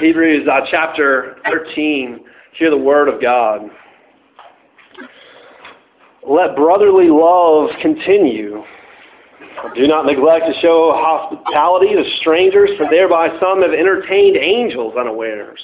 [0.00, 2.20] Hebrews uh, chapter 13.
[2.58, 3.62] Hear the word of God.
[6.26, 8.62] Let brotherly love continue.
[9.74, 15.60] Do not neglect to show hospitality to strangers, for thereby some have entertained angels unawares.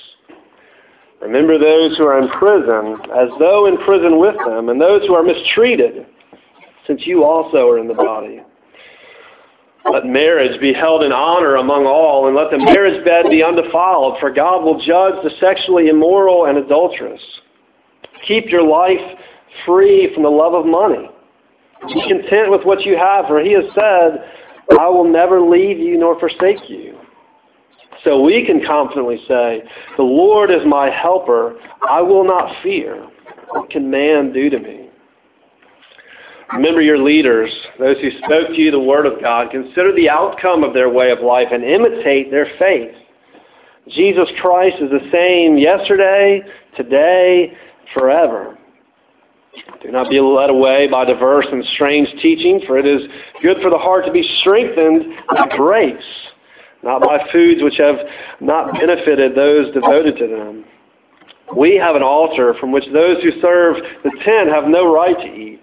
[1.22, 5.14] Remember those who are in prison, as though in prison with them, and those who
[5.14, 6.06] are mistreated,
[6.86, 8.42] since you also are in the body.
[9.92, 14.18] Let marriage be held in honor among all, and let the marriage bed be undefiled,
[14.18, 17.22] for God will judge the sexually immoral and adulterous.
[18.26, 19.00] Keep your life
[19.64, 21.08] free from the love of money.
[21.88, 24.24] Be content with what you have, for he has said,
[24.78, 26.98] I will never leave you nor forsake you.
[28.02, 29.62] So we can confidently say,
[29.96, 31.58] The Lord is my helper.
[31.88, 33.08] I will not fear.
[33.50, 34.85] What can man do to me?
[36.52, 39.50] Remember your leaders, those who spoke to you the word of God.
[39.50, 42.94] Consider the outcome of their way of life and imitate their faith.
[43.88, 46.42] Jesus Christ is the same yesterday,
[46.76, 47.52] today,
[47.94, 48.56] forever.
[49.82, 53.02] Do not be led away by diverse and strange teaching, for it is
[53.42, 55.96] good for the heart to be strengthened by grace,
[56.82, 57.96] not by foods which have
[58.40, 60.64] not benefited those devoted to them.
[61.56, 65.26] We have an altar from which those who serve the tent have no right to
[65.26, 65.62] eat.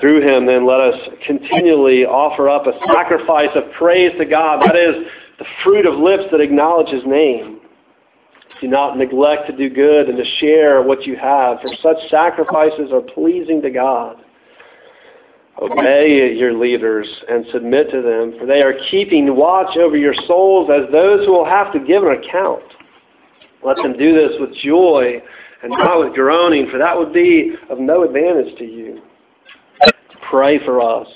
[0.00, 0.94] Through him, then, let us
[1.26, 4.62] continually offer up a sacrifice of praise to God.
[4.62, 4.94] That is
[5.38, 7.60] the fruit of lips that acknowledge his name.
[8.60, 12.92] Do not neglect to do good and to share what you have, for such sacrifices
[12.92, 14.16] are pleasing to God.
[15.60, 20.70] Obey your leaders and submit to them, for they are keeping watch over your souls
[20.70, 22.62] as those who will have to give an account.
[23.64, 25.20] Let them do this with joy
[25.64, 29.02] and not with groaning, for that would be of no advantage to you
[30.30, 31.08] pray for us.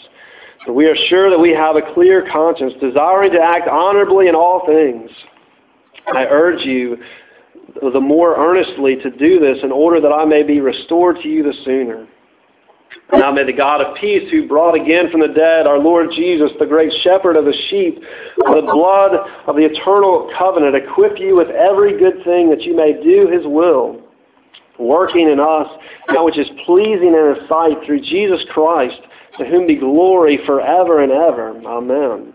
[0.64, 4.34] For we are sure that we have a clear conscience, desiring to act honorably in
[4.34, 5.10] all things.
[6.14, 6.98] I urge you
[7.80, 11.42] the more earnestly to do this in order that I may be restored to you
[11.42, 12.06] the sooner.
[13.12, 16.50] Now may the God of peace, who brought again from the dead our Lord Jesus,
[16.58, 18.00] the great shepherd of the sheep,
[18.36, 19.12] the blood
[19.46, 23.46] of the eternal covenant, equip you with every good thing that you may do his
[23.46, 24.01] will
[24.78, 25.68] working in us
[26.08, 29.00] that which is pleasing in His sight through Jesus Christ,
[29.38, 31.50] to whom be glory forever and ever.
[31.66, 32.34] Amen.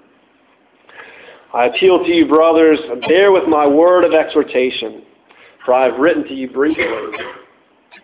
[1.54, 5.04] I appeal to you, brothers, bear with my word of exhortation,
[5.66, 6.84] for I have written to you briefly.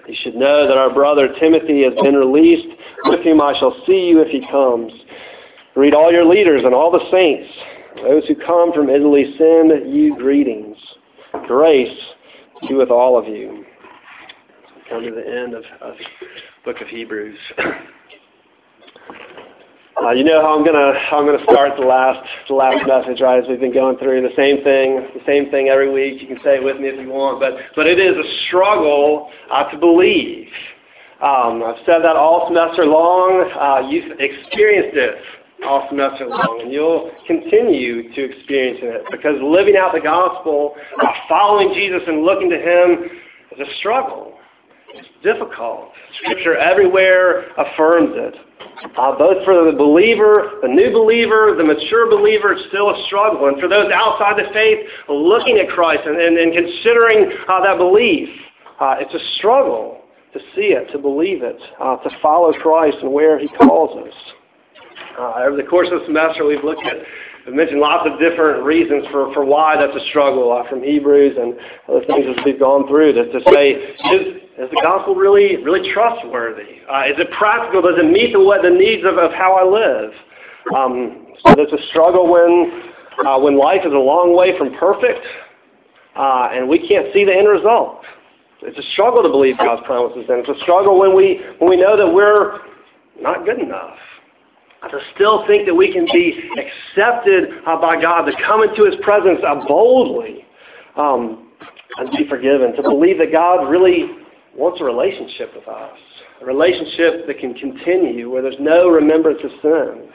[0.07, 2.67] You should know that our brother Timothy has been released,
[3.05, 4.91] with whom I shall see you if he comes.
[5.75, 7.49] Read all your leaders and all the saints.
[8.01, 10.77] Those who come from Italy send you greetings.
[11.47, 11.97] Grace
[12.67, 13.65] be with all of you
[14.93, 15.95] come to the end of, of
[16.63, 17.37] book of Hebrews.
[20.03, 23.21] Uh, you know how I'm gonna how I'm gonna start the last the last message,
[23.21, 23.41] right?
[23.41, 26.21] As we've been going through the same thing, the same thing every week.
[26.21, 29.31] You can say it with me if you want, but but it is a struggle
[29.51, 30.47] uh, to believe.
[31.21, 33.49] Um, I've said that all semester long.
[33.53, 35.15] Uh, you've experienced it
[35.65, 41.07] all semester long, and you'll continue to experience it because living out the gospel, uh,
[41.29, 43.09] following Jesus, and looking to Him
[43.53, 44.37] is a struggle.
[44.93, 45.89] It's difficult.
[46.21, 48.35] Scripture everywhere affirms it.
[48.97, 53.47] Uh, both for the believer, the new believer, the mature believer, it's still a struggle.
[53.47, 57.77] And for those outside the faith, looking at Christ and, and, and considering uh, that
[57.77, 58.29] belief,
[58.79, 60.01] uh, it's a struggle
[60.33, 64.13] to see it, to believe it, uh, to follow Christ and where He calls us.
[65.17, 66.97] Uh, over the course of the semester, we've looked at
[67.45, 71.35] I've mentioned lots of different reasons for, for why that's a struggle uh, from Hebrews
[71.37, 71.53] and
[71.89, 73.71] other things as we've gone through to, to say,
[74.15, 76.81] is, is the gospel really really trustworthy?
[76.89, 77.81] Uh, is it practical?
[77.81, 80.11] Does it meet the, the needs of, of how I live?
[80.75, 82.93] Um, so there's a struggle when,
[83.25, 85.25] uh, when life is a long way from perfect
[86.15, 88.03] uh, and we can't see the end result.
[88.61, 91.75] It's a struggle to believe God's promises, and it's a struggle when we, when we
[91.75, 92.59] know that we're
[93.19, 93.97] not good enough
[94.89, 98.95] to still think that we can be accepted uh, by God, to come into His
[99.01, 100.45] presence uh, boldly
[100.95, 101.49] um,
[101.97, 104.22] and be forgiven, to believe that God really
[104.55, 105.97] wants a relationship with us,
[106.41, 110.09] a relationship that can continue where there's no remembrance of sin.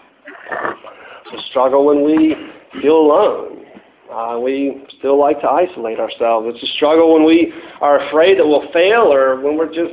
[1.33, 2.35] It's a struggle when we
[2.81, 3.65] feel alone,
[4.11, 6.47] Uh, we still like to isolate ourselves.
[6.49, 7.53] It's a struggle when we
[7.83, 9.93] are afraid that we'll fail or when we're just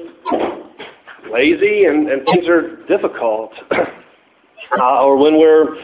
[1.30, 3.52] lazy and, and things are difficult.
[3.72, 5.76] uh, or when we're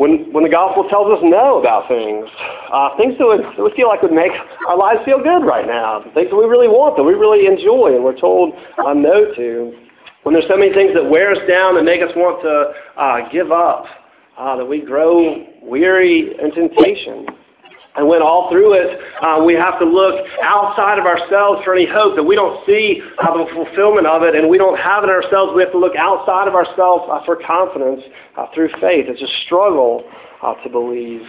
[0.00, 2.24] when when the gospel tells us no about things,
[2.72, 4.32] uh, things that, would, that we feel like would make
[4.66, 7.92] our lives feel good right now, things that we really want, that we really enjoy,
[7.92, 9.76] and we're told uh, no to.
[10.24, 13.28] When there's so many things that wear us down and make us want to uh,
[13.28, 13.84] give up,
[14.40, 17.28] uh, that we grow weary in temptation.
[17.96, 21.88] And when all through it, uh, we have to look outside of ourselves for any
[21.90, 25.10] hope that we don't see uh, the fulfillment of it, and we don't have it
[25.10, 25.52] ourselves.
[25.56, 28.02] We have to look outside of ourselves uh, for confidence
[28.38, 29.10] uh, through faith.
[29.10, 30.04] It's a struggle
[30.42, 31.22] uh, to believe.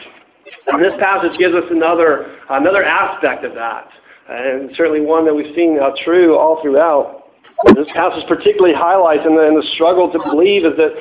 [0.68, 3.90] And this passage gives us another another aspect of that,
[4.30, 7.26] and certainly one that we've seen uh, true all throughout.
[7.74, 10.94] This passage particularly highlights in the, in the struggle to believe is that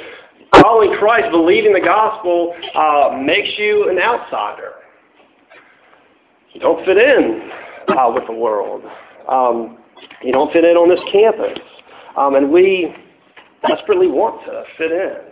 [0.63, 2.55] following Christ, believing the gospel,
[3.25, 4.80] makes you an outsider
[6.53, 7.51] you don't fit in
[7.89, 8.83] uh, with the world.
[9.29, 9.79] Um,
[10.23, 11.59] you don't fit in on this campus.
[12.17, 12.95] Um, and we
[13.67, 15.30] desperately want to fit in.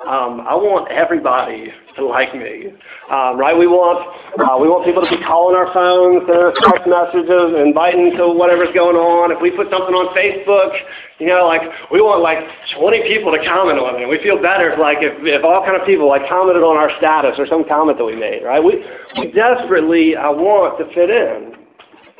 [0.00, 2.72] Um, I want everybody to like me,
[3.12, 3.52] um, right?
[3.52, 4.00] We want
[4.40, 8.72] uh, we want people to be calling our phones, us text messages, inviting to whatever's
[8.72, 9.28] going on.
[9.28, 10.72] If we put something on Facebook,
[11.20, 11.60] you know, like
[11.92, 12.40] we want like
[12.80, 14.08] 20 people to comment on it.
[14.08, 16.88] We feel better if like if, if all kind of people like commented on our
[16.96, 18.64] status or some comment that we made, right?
[18.64, 18.80] We
[19.20, 21.60] we desperately I want to fit in.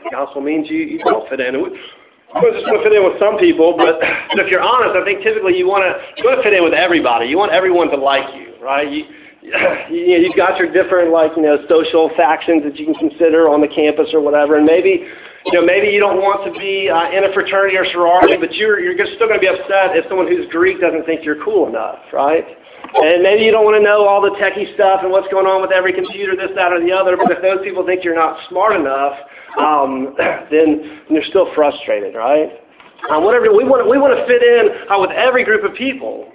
[0.04, 1.64] The gospel means you, you don't fit in.
[1.64, 1.80] We,
[2.30, 3.98] I just want to fit in with some people, but
[4.38, 6.74] if you're honest, I think typically you want to you want to fit in with
[6.74, 7.26] everybody.
[7.26, 8.86] You want everyone to like you, right?
[8.86, 9.02] You,
[9.90, 13.58] you you've got your different like you know social factions that you can consider on
[13.58, 17.10] the campus or whatever, and maybe you know maybe you don't want to be uh,
[17.10, 20.30] in a fraternity or sorority, but you're you're still going to be upset if someone
[20.30, 22.46] who's Greek doesn't think you're cool enough, right?
[22.94, 25.62] And maybe you don't want to know all the techie stuff and what's going on
[25.62, 27.14] with every computer, this, that, or the other.
[27.14, 29.14] But if those people think you're not smart enough,
[29.58, 30.14] um,
[30.50, 32.50] then you're still frustrated, right?
[33.10, 36.30] Um, whatever we want, we want to fit in uh, with every group of people.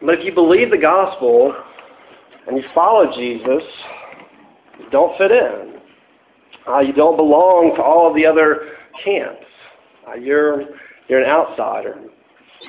[0.00, 1.54] But if you believe the gospel
[2.46, 3.62] and you follow Jesus,
[4.78, 5.80] you don't fit in.
[6.68, 9.46] Uh, you don't belong to all of the other camps.
[10.06, 10.64] Uh, you're
[11.08, 11.98] you're an outsider.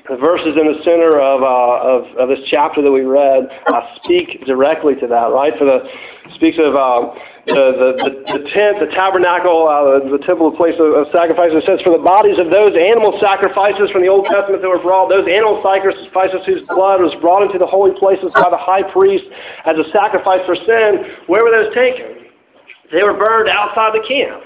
[0.09, 3.81] The verses in the center of, uh, of, of, this chapter that we read uh,
[4.01, 5.53] speak directly to that, right?
[5.57, 5.81] For the
[6.37, 7.13] speaks of uh,
[7.45, 11.49] the, the, the, the, tent, the tabernacle, uh, the temple, the place of, of sacrifice.
[11.53, 14.81] It says, for the bodies of those animal sacrifices from the Old Testament that were
[14.81, 18.85] brought, those animal sacrifices whose blood was brought into the holy places by the high
[18.85, 19.25] priest
[19.65, 22.29] as a sacrifice for sin, where were those taken?
[22.93, 24.41] They were burned outside the camp.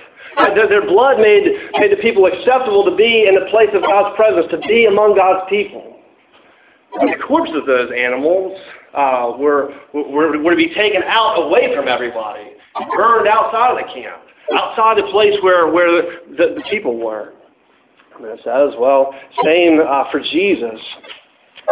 [0.55, 1.45] Their, their blood made,
[1.77, 5.15] made the people acceptable to be in the place of God's presence, to be among
[5.15, 5.99] God's people.
[6.93, 8.57] the corpses of those animals
[8.93, 12.51] uh, were, were, were to be taken out away from everybody,
[12.95, 14.21] burned outside of the camp,
[14.55, 17.33] outside the place where, where the, the, the people were.
[18.15, 20.79] And it says, well, same uh, for Jesus.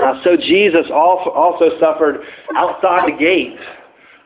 [0.02, 2.22] Uh, so Jesus also, also suffered
[2.56, 3.58] outside the gate,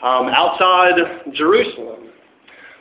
[0.03, 0.93] um, outside
[1.33, 2.04] Jerusalem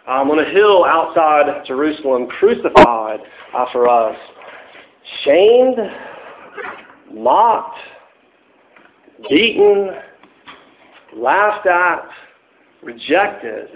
[0.07, 3.21] um, on a hill outside Jerusalem, crucified
[3.57, 4.17] uh, for us,
[5.25, 5.77] shamed,
[7.13, 7.79] mocked,
[9.31, 9.91] beaten,
[11.17, 12.09] laughed at,
[12.83, 13.69] rejected.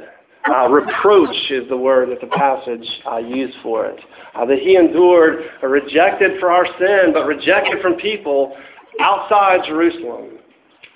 [0.50, 3.98] Uh, reproach is the word that the passage uh, used for it.
[4.34, 8.56] Uh, that he endured, uh, rejected for our sin, but rejected from people
[9.00, 10.38] outside Jerusalem,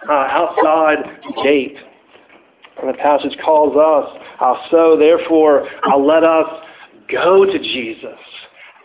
[0.09, 1.77] uh, outside the gate.
[2.81, 6.47] And the passage calls us, uh, so therefore uh, let us
[7.11, 8.19] go to Jesus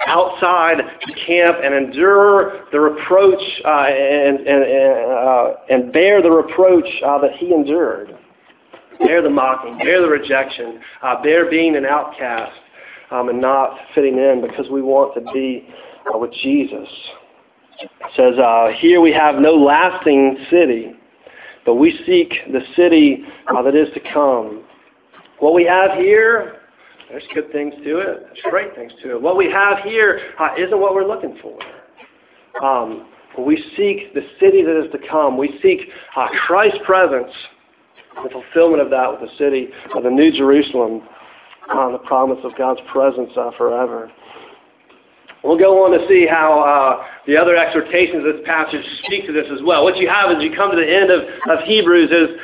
[0.06, 0.78] outside
[1.08, 7.20] the camp and endure the reproach uh, and, and, uh, and bear the reproach uh,
[7.20, 8.16] that he endured.
[9.00, 12.58] Bear the mocking, bear the rejection, uh, bear being an outcast
[13.12, 15.68] um, and not fitting in because we want to be
[16.14, 16.88] uh, with Jesus.
[17.80, 20.94] It says, uh, here we have no lasting city,
[21.68, 24.64] but we seek the city uh, that is to come.
[25.40, 26.62] What we have here,
[27.10, 28.24] there's good things to it.
[28.24, 29.22] There's great things to it.
[29.22, 31.60] What we have here uh, not what we're looking for.
[32.66, 35.38] Um, we seek the city that is to come.
[35.38, 35.82] We seek
[36.16, 37.32] uh, Christ's presence,
[38.24, 41.02] the fulfillment of that with the city of the New Jerusalem,
[41.70, 44.10] uh, the promise of God's presence uh, forever.
[45.44, 49.34] We'll go on to see how uh, the other exhortations of this passage speak to
[49.34, 49.84] this as well.
[49.84, 52.36] What you have as you come to the end of, of Hebrews is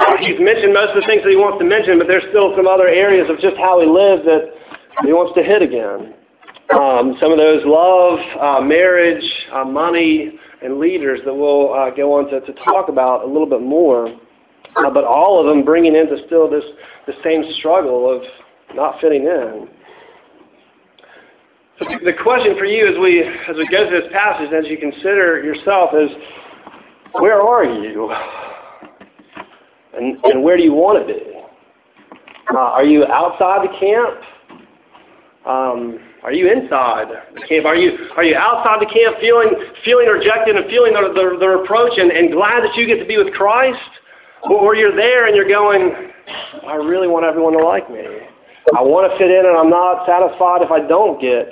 [0.00, 2.52] uh, he's mentioned most of the things that he wants to mention, but there's still
[2.56, 4.52] some other areas of just how he lived that
[5.04, 6.14] he wants to hit again.
[6.72, 12.16] Um, some of those love, uh, marriage, uh, money, and leaders that we'll uh, go
[12.16, 14.08] on to, to talk about a little bit more.
[14.76, 16.64] uh, but all of them bringing into still this
[17.06, 18.22] the same struggle of
[18.74, 19.68] not fitting in.
[22.04, 25.42] The question for you as we as we go through this passage, as you consider
[25.42, 26.10] yourself, is
[27.18, 28.12] where are you,
[29.96, 31.20] and and where do you want to be?
[32.54, 34.20] Uh, are you outside the camp?
[35.44, 37.66] Um, are you inside the camp?
[37.66, 39.50] Are you are you outside the camp, feeling
[39.84, 43.06] feeling rejected and feeling the, the, the reproach, and, and glad that you get to
[43.06, 43.90] be with Christ,
[44.48, 46.12] or you're there and you're going,
[46.66, 48.06] I really want everyone to like me.
[48.78, 51.50] I want to fit in, and I'm not satisfied if I don't get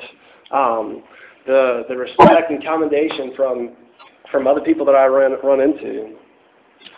[0.51, 1.03] um,
[1.47, 3.77] the the respect and commendation from
[4.31, 6.17] from other people that I run run into.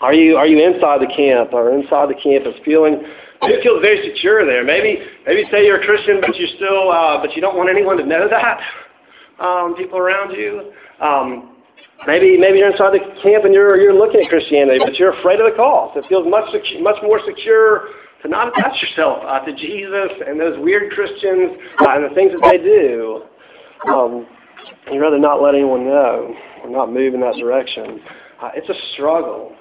[0.01, 3.03] Are you are you inside the camp or inside the campus, feeling
[3.43, 4.65] you feel very secure there?
[4.65, 7.97] Maybe maybe say you're a Christian, but you still uh, but you don't want anyone
[7.99, 8.61] to know that.
[9.41, 10.73] Um, people around you.
[11.01, 11.57] Um,
[12.07, 15.41] maybe maybe you're inside the camp and you're you're looking at Christianity, but you're afraid
[15.41, 15.97] of the cost.
[15.97, 17.89] It feels much much more secure
[18.23, 22.31] to not attach yourself uh, to Jesus and those weird Christians uh, and the things
[22.33, 23.25] that they do.
[23.89, 24.27] Um,
[24.93, 28.01] you'd rather not let anyone know or not move in that direction.
[28.41, 29.55] Uh, it's a struggle.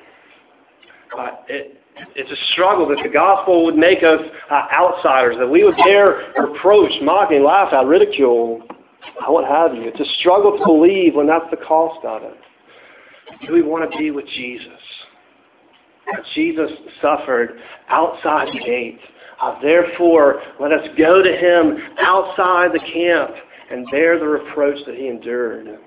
[1.18, 1.78] Uh, it,
[2.16, 6.34] it's a struggle that the gospel would make us uh, outsiders, that we would dare
[6.40, 8.62] reproach, mock, and laugh at, ridicule,
[9.28, 9.90] what have you.
[9.90, 12.38] It's a struggle to believe when that's the cost of it.
[13.46, 14.80] Do we want to be with Jesus?
[16.34, 17.60] Jesus suffered
[17.90, 19.00] outside the gate.
[19.42, 23.32] Uh, therefore, let us go to him outside the camp
[23.72, 25.80] and bear the reproach that he endured.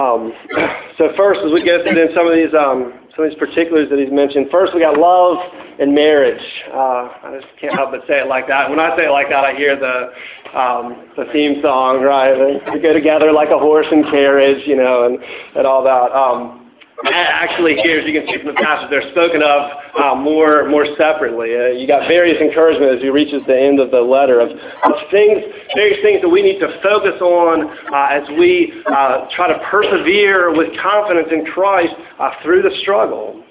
[0.00, 0.32] Um,
[0.98, 3.98] so first, as we go through some of these um, some of these particulars that
[3.98, 4.48] he's mentioned.
[4.50, 5.38] First, we got love
[5.80, 6.42] and marriage.
[6.70, 8.68] Uh, I just can't help but say it like that.
[8.68, 10.12] When I say it like that, I hear the
[10.58, 12.34] um, the theme song, right?
[12.72, 15.18] They go together like a horse and carriage, you know, and
[15.56, 16.12] and all that.
[16.12, 16.65] Um,
[17.04, 20.86] actually here, as you can see from the passage, they're spoken of uh, more more
[20.96, 21.52] separately.
[21.52, 24.94] Uh, you got various encouragement as he reaches the end of the letter of, of
[25.10, 29.58] things, various things that we need to focus on uh, as we uh, try to
[29.70, 33.42] persevere with confidence in Christ uh, through the struggle.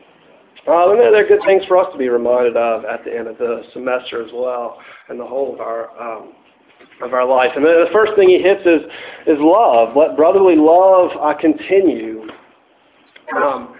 [0.67, 3.37] Uh, and they're good things for us to be reminded of at the end of
[3.37, 6.33] the semester as well, and the whole of our um,
[7.03, 7.51] of our life.
[7.55, 8.81] And the first thing he hits is
[9.27, 9.95] is love.
[9.95, 12.25] Let brotherly love continue.
[13.33, 13.75] Um,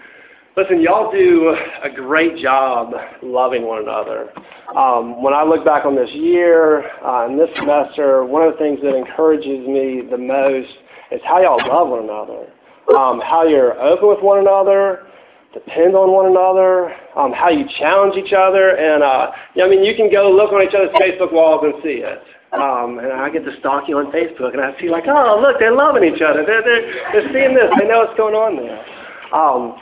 [0.56, 4.32] listen, y'all do a great job loving one another.
[4.76, 8.58] Um, when I look back on this year uh, and this semester, one of the
[8.58, 10.72] things that encourages me the most
[11.12, 12.50] is how y'all love one another,
[12.98, 15.06] um, how you're open with one another,
[15.54, 19.30] depend on one another, um, how you challenge each other, and uh,
[19.62, 22.20] I mean, you can go look on each other's Facebook walls and see it.
[22.52, 25.58] Um, and I get to stalk you on Facebook, and I see like, oh, look,
[25.58, 26.44] they're loving each other.
[26.46, 27.70] They're they're, they're seeing this.
[27.78, 29.05] They know what's going on there.
[29.32, 29.78] Um,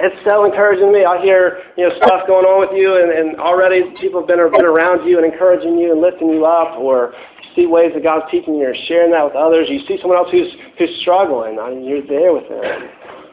[0.00, 1.04] it's so encouraging to me.
[1.04, 4.38] I hear you know stuff going on with you, and, and already people have been,
[4.52, 7.14] been around you and encouraging you and lifting you up, or
[7.56, 9.66] see ways that God's teaching you or sharing that with others.
[9.68, 12.62] You see someone else who's who's struggling, I mean, you're there with them.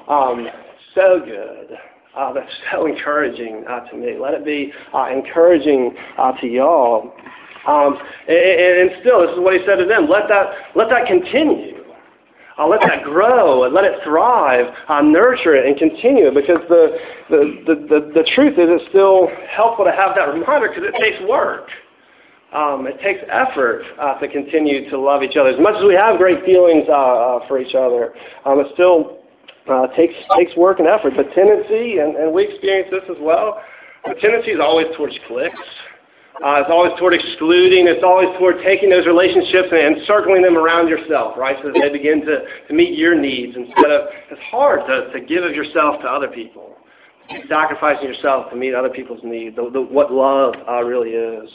[0.10, 0.48] Um,
[0.96, 1.78] so good.
[2.18, 4.18] Uh, that's so encouraging uh, to me.
[4.20, 7.14] Let it be uh, encouraging uh, to y'all.
[7.68, 7.98] Um,
[8.28, 10.10] and, and still, this is what he said to them.
[10.10, 11.85] Let that let that continue.
[12.58, 16.64] Uh, let that grow and let it thrive, uh, nurture it and continue it because
[16.70, 16.98] the,
[17.30, 20.96] the, the, the, the truth is it's still helpful to have that reminder because it
[20.98, 21.68] takes work.
[22.54, 25.50] Um, it takes effort uh, to continue to love each other.
[25.50, 29.20] As much as we have great feelings uh, uh, for each other, um, it still
[29.68, 31.12] uh, takes, takes work and effort.
[31.18, 33.60] The tendency, and, and we experience this as well,
[34.06, 35.60] the tendency is always towards clicks.
[36.44, 37.88] Uh, it's always toward excluding.
[37.88, 41.56] It's always toward taking those relationships and, and circling them around yourself, right?
[41.64, 45.26] So that they begin to, to meet your needs instead of, it's hard to, to
[45.26, 46.76] give of yourself to other people.
[47.50, 51.50] Sacrificing yourself to meet other people's needs, the, the, what love uh, really is.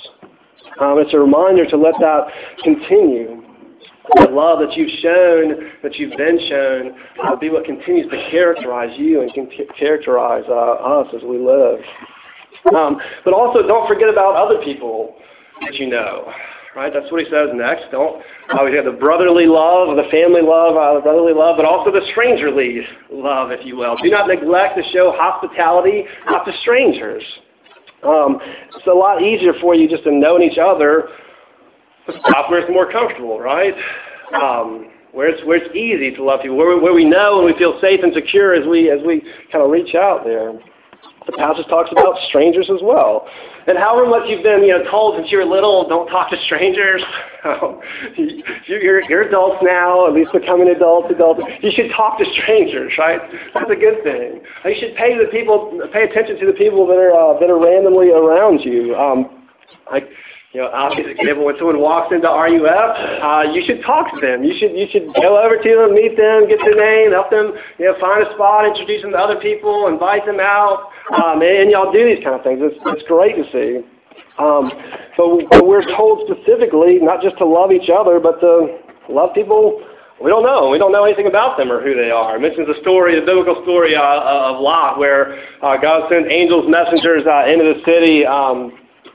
[0.80, 2.26] Um, it's a reminder to let that
[2.64, 3.42] continue.
[4.16, 8.98] The love that you've shown, that you've been shown, uh, be what continues to characterize
[8.98, 11.78] you and can characterize uh, us as we live.
[12.74, 15.16] Um, but also, don't forget about other people
[15.62, 16.32] that you know.
[16.76, 16.92] Right?
[16.94, 17.90] That's what he says next.
[17.90, 18.22] Don't.
[18.64, 22.06] We have the brotherly love, the family love, uh, the brotherly love, but also the
[22.12, 23.96] strangerly love, if you will.
[23.96, 27.24] Do not neglect to show hospitality not to strangers.
[28.06, 28.38] Um,
[28.74, 31.08] it's a lot easier for you just to know each other.
[32.08, 33.74] Stop where it's more comfortable, right?
[34.32, 37.58] Um, where it's where it's easy to love people, where where we know and we
[37.58, 40.52] feel safe and secure as we as we kind of reach out there.
[41.30, 43.28] The passage talks about strangers as well.
[43.68, 46.36] and however much you've been, you know, told since you were little, don't talk to
[46.44, 47.02] strangers.
[48.66, 51.40] You're, you're adults now, at least becoming adults, adults.
[51.62, 53.18] You should talk to strangers, right?
[53.54, 54.42] That's a good thing.
[54.64, 57.58] You should pay the people, pay attention to the people that are uh, that are
[57.58, 58.94] randomly around you.
[58.94, 59.46] Um,
[59.90, 60.04] like
[60.52, 62.90] you know, obvious example, when someone walks into RUF,
[63.22, 64.42] uh, you should talk to them.
[64.42, 67.54] You should, you should go over to them, meet them, get their name, help them,
[67.78, 71.66] you know, find a spot, introduce them to other people, invite them out, um, and,
[71.66, 72.60] and y'all do these kind of things.
[72.62, 73.86] It's, it's great to see.
[74.38, 74.72] Um,
[75.16, 79.82] but, but we're told specifically not just to love each other, but to love people
[80.20, 80.68] we don't know.
[80.68, 82.36] We don't know anything about them or who they are.
[82.36, 86.66] It mentions a story, a biblical story uh, of Lot, where uh, God sent angels,
[86.68, 88.70] messengers uh, into the city um,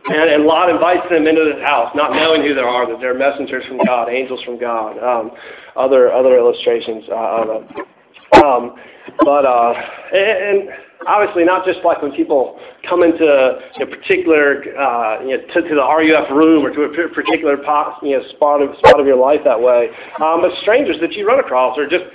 [0.07, 3.13] and, and Lot invites them into his house, not knowing who they are, that they're
[3.13, 4.97] messengers from God, angels from God.
[4.97, 5.31] Um,
[5.75, 8.43] other other illustrations uh, of it.
[8.43, 8.75] Um,
[9.19, 9.73] but uh,
[10.13, 10.69] and, and
[11.07, 15.75] obviously not just like when people come into a particular uh, you know, to, to
[15.75, 19.17] the RUF room or to a particular pot, you know, spot of spot of your
[19.17, 19.89] life that way,
[20.21, 22.05] um, but strangers that you run across are just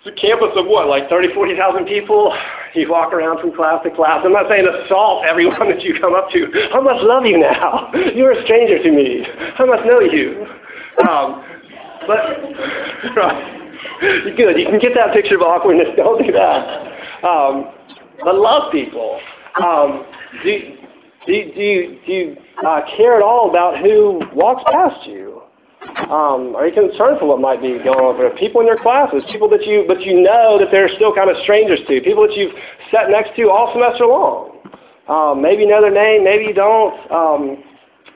[0.00, 2.32] it's a campus of what, like 30, 40,000 people?
[2.72, 4.24] You walk around from class to class.
[4.24, 6.48] I'm not saying assault everyone that you come up to.
[6.72, 7.92] I must love you now.
[8.14, 9.26] You're a stranger to me.
[9.28, 10.46] I must know you.
[11.04, 11.44] Um,
[12.08, 12.16] but,
[13.16, 13.60] right.
[14.36, 14.56] Good.
[14.56, 15.88] You can get that picture of awkwardness.
[15.96, 17.20] Don't do that.
[17.20, 17.68] Um,
[18.24, 19.20] but love people.
[19.62, 20.06] Um,
[20.44, 20.76] do,
[21.26, 22.36] do, do you, do you
[22.66, 25.42] uh, care at all about who walks past you?
[26.10, 28.30] Um, are you concerned for what might be going on there?
[28.36, 31.36] People in your classes, people that you, but you know that they're still kind of
[31.42, 32.52] strangers to, people that you've
[32.92, 34.60] sat next to all semester long.
[35.08, 36.94] Um, maybe you know their name, maybe you don't.
[37.10, 37.64] Um,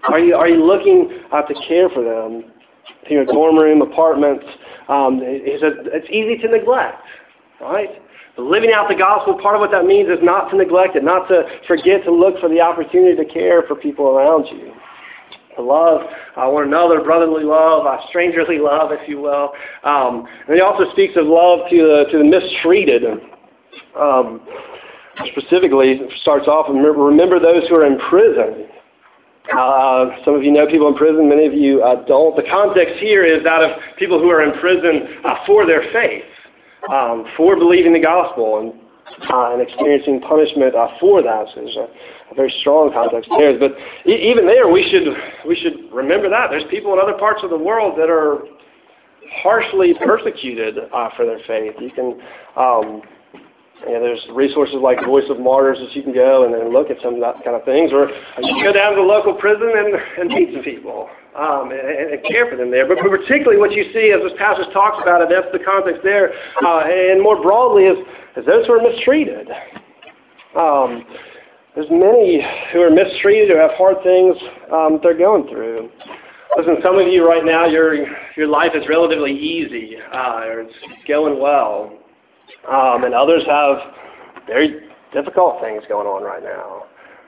[0.09, 2.53] are you are you looking uh, to care for them
[3.09, 4.45] in your dorm room, apartments?
[4.89, 7.03] Um, he says it's easy to neglect,
[7.61, 7.91] right?
[8.37, 11.29] Living out the gospel, part of what that means is not to neglect it, not
[11.29, 14.73] to forget to look for the opportunity to care for people around you
[15.57, 16.01] to love
[16.37, 19.53] uh, one another, brotherly love, uh, strangerly love, if you will.
[19.85, 23.03] Um, and he also speaks of love to the, to the mistreated.
[23.99, 24.47] Um,
[25.31, 28.67] specifically, starts off, remember those who are in prison.
[29.53, 32.35] Uh, some of you know people in prison, many of you uh, don't.
[32.35, 36.25] The context here is that of people who are in prison uh, for their faith,
[36.93, 38.73] um, for believing the gospel, and,
[39.31, 41.47] uh, and experiencing punishment uh, for that.
[41.55, 41.89] So there's a,
[42.31, 43.59] a very strong context there.
[43.59, 43.73] But
[44.07, 45.15] e- even there, we should
[45.47, 48.43] we should remember that there's people in other parts of the world that are
[49.43, 51.75] harshly persecuted uh, for their faith.
[51.81, 52.21] You can.
[52.57, 53.03] Um,
[53.87, 56.89] you know, there's resources like Voice of Martyrs that you can go and then look
[56.89, 59.35] at some of that kind of things, or you can go down to the local
[59.35, 62.87] prison and, and meet some people um, and, and care for them there.
[62.87, 66.33] But, particularly what you see as this passage talks about it, that's the context there,
[66.65, 67.99] uh, and more broadly is,
[68.37, 69.49] is those who are mistreated.
[70.57, 71.05] Um,
[71.75, 72.41] there's many
[72.73, 74.37] who are mistreated, who have hard things
[74.73, 75.91] um, they're going through.
[76.57, 80.75] Listen, some of you right now, your your life is relatively easy, uh, or it's
[81.09, 81.99] going well,
[82.71, 83.79] um, and others have
[84.47, 86.85] very difficult things going on right now.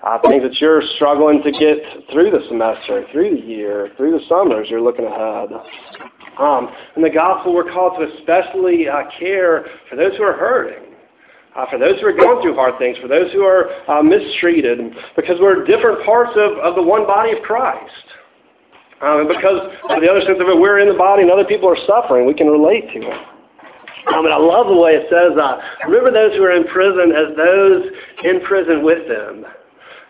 [0.06, 1.78] Uh, things that you're struggling to get
[2.12, 4.68] through the semester, through the year, through the summers.
[4.70, 5.48] You're looking ahead.
[6.38, 10.86] Um, in the gospel, we're called to especially uh, care for those who are hurting
[11.56, 14.78] uh, for those who are going through hard things, for those who are uh, mistreated,
[15.16, 18.06] because we're different parts of, of the one body of Christ.
[19.00, 21.44] Um, and because of the other sense of it, we're in the body and other
[21.44, 23.20] people are suffering, we can relate to it.
[24.12, 27.10] Um, and I love the way it says, uh, remember those who are in prison
[27.10, 27.82] as those
[28.22, 29.44] in prison with them.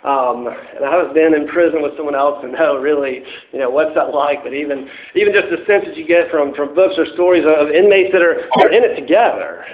[0.04, 3.70] Um, and I haven't been in prison with someone else to know really, you know,
[3.70, 4.44] what's that like.
[4.44, 7.70] But even even just the sense that you get from, from books or stories of
[7.70, 9.64] inmates that are, are in it together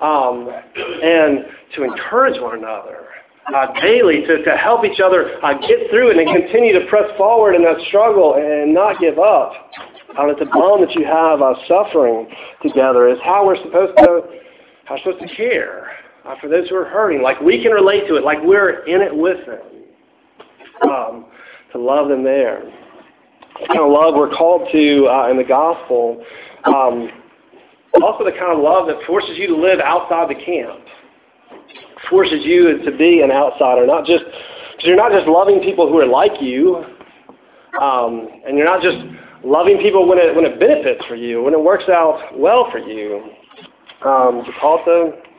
[0.00, 0.48] um,
[1.02, 1.44] and
[1.74, 3.08] to encourage one another
[3.54, 7.08] uh, daily, to, to help each other uh, get through it and continue to press
[7.16, 9.52] forward in that struggle and not give up.
[10.18, 12.28] Um, it's a bond that you have uh, suffering
[12.62, 14.22] together is how we're supposed to
[14.84, 15.87] how we're supposed to care
[16.28, 17.22] uh, for those who are hurting.
[17.22, 20.90] Like we can relate to it, like we're in it with them.
[20.90, 21.26] Um,
[21.72, 22.62] to love them there.
[23.60, 26.24] The kind of love we're called to uh, in the gospel.
[26.64, 27.10] Um,
[28.02, 30.84] also the kind of love that forces you to live outside the camp,
[32.08, 35.98] forces you to be an outsider, not just because you're not just loving people who
[35.98, 36.84] are like you,
[37.80, 38.98] um, and you're not just
[39.44, 42.78] loving people when it when it benefits for you, when it works out well for
[42.78, 43.30] you.
[44.06, 44.80] Um, you're called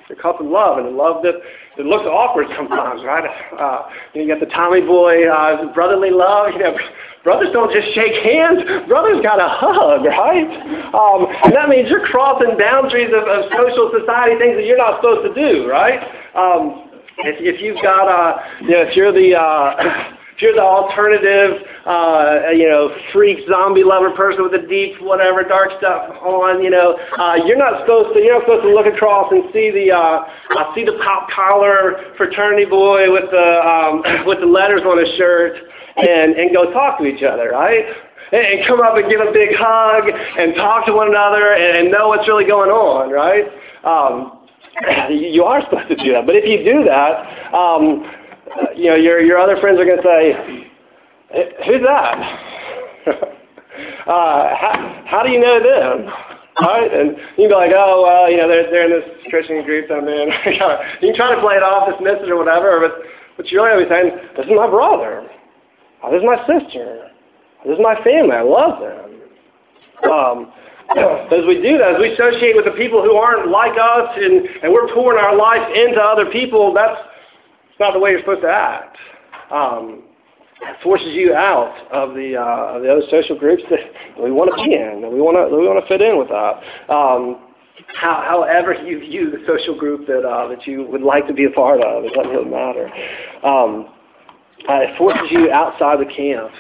[0.10, 1.36] you're called to love, and a love that
[1.78, 3.24] it looks awkward sometimes, right?
[3.54, 6.52] Uh, you got the Tommy boy uh, brotherly love.
[6.54, 6.78] You know,
[7.24, 8.66] brothers don't just shake hands.
[8.90, 10.50] Brothers got a hug, right?
[10.98, 14.98] Um, and that means you're crossing boundaries of, of social society, things that you're not
[14.98, 16.02] supposed to do, right?
[16.34, 21.68] Um, if, if you've got, uh, you know, if you're the, uh, you're the alternative,
[21.86, 26.70] uh, you know, freak zombie lover person with the deep whatever dark stuff on, you
[26.70, 29.92] know, uh, you're not supposed to you're not supposed to look across and see the
[29.92, 30.24] uh,
[30.56, 35.10] uh, see the pop collar fraternity boy with the um, with the letters on his
[35.18, 35.60] shirt
[35.98, 37.86] and and go talk to each other, right?
[38.32, 42.10] And come up and give a big hug and talk to one another and know
[42.10, 43.46] what's really going on, right?
[43.84, 44.40] Um,
[45.10, 46.28] you are supposed to do that.
[46.28, 48.06] But if you do that, um,
[48.76, 50.70] you know, your, your other friends are going to say,
[51.66, 52.18] who's that?
[54.08, 56.12] uh, how, how do you know them?
[56.62, 56.92] Right?
[56.92, 59.90] And you can be like, oh, well, you know, they're, they're in this Christian group
[59.92, 60.28] I'm in.
[61.02, 63.06] you can try to play it off, dismiss it or whatever, but,
[63.38, 65.28] but you're really saying, this is my brother.
[66.04, 67.12] Oh, this is my sister.
[67.66, 68.36] This is my family.
[68.36, 69.20] I love them.
[70.10, 70.52] Um,
[71.32, 74.48] as we do that, as we associate with the people who aren't like us and,
[74.64, 76.98] and we're pouring our life into other people, that's
[77.80, 78.98] not the way you're supposed to act.
[79.52, 80.04] Um,
[80.62, 83.80] it forces you out of the uh, of the other social groups that
[84.22, 86.28] we want to be in, that we want to we want to fit in with
[86.28, 86.60] that.
[86.94, 87.50] Um,
[87.96, 91.46] how, however you view the social group that uh, that you would like to be
[91.46, 92.92] a part of, it doesn't really matter.
[93.44, 93.94] Um,
[94.68, 96.52] uh, it forces you outside the camp.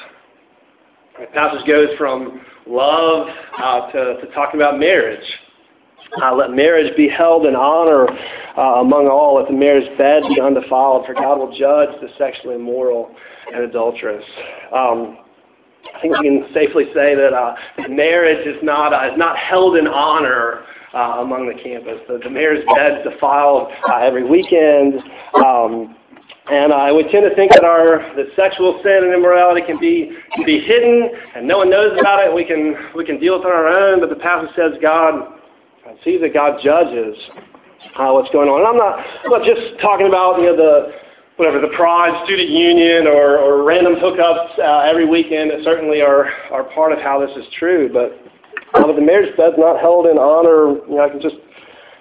[1.19, 3.27] The passage goes from love
[3.61, 5.25] uh, to, to talking about marriage.
[6.21, 8.07] Uh, let marriage be held in honor
[8.57, 9.35] uh, among all.
[9.35, 13.13] Let the marriage bed be undefiled, for God will judge the sexually immoral
[13.53, 14.25] and adulterous.
[14.73, 15.19] Um,
[15.95, 17.55] I think we can safely say that uh,
[17.89, 21.99] marriage is not uh, is not held in honor uh, among the campus.
[22.07, 24.95] The, the marriage bed is defiled uh, every weekend.
[25.35, 25.95] Um,
[26.51, 30.17] and uh, would tend to think that our that sexual sin and immorality can be
[30.33, 32.33] can be hidden and no one knows about it.
[32.33, 33.99] We can we can deal with it on our own.
[33.99, 35.38] But the passage says God
[36.03, 37.15] sees that God judges
[37.97, 38.61] uh, what's going on.
[38.61, 40.91] And I'm not I'm not just talking about you know the
[41.35, 46.27] whatever the Pride Student Union or, or random hookups uh, every weekend that certainly are
[46.51, 47.89] are part of how this is true.
[47.91, 48.19] But
[48.75, 50.79] uh, the marriage bed's not held in honor.
[50.87, 51.35] You know, I can just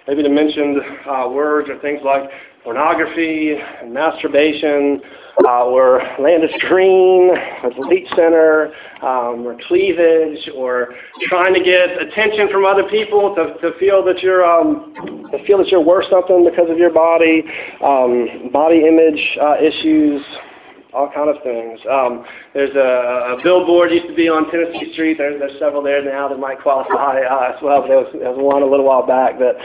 [0.06, 2.28] maybe to mention uh, words or things like
[2.68, 5.00] pornography masturbation,
[5.42, 7.30] uh, or Landis Green,
[7.62, 10.92] or the Leach Center, um, or cleavage, or
[11.30, 14.92] trying to get attention from other people to, to feel that you're um,
[15.30, 17.42] to feel that you're worth something because of your body,
[17.82, 20.20] um, body image uh, issues,
[20.94, 21.80] all kind of things.
[21.90, 22.24] Um,
[22.54, 25.18] there's a, a billboard used to be on Tennessee Street.
[25.18, 27.86] There's, there's several there now that might qualify uh, as well.
[27.86, 29.56] There was, there was one a little while back that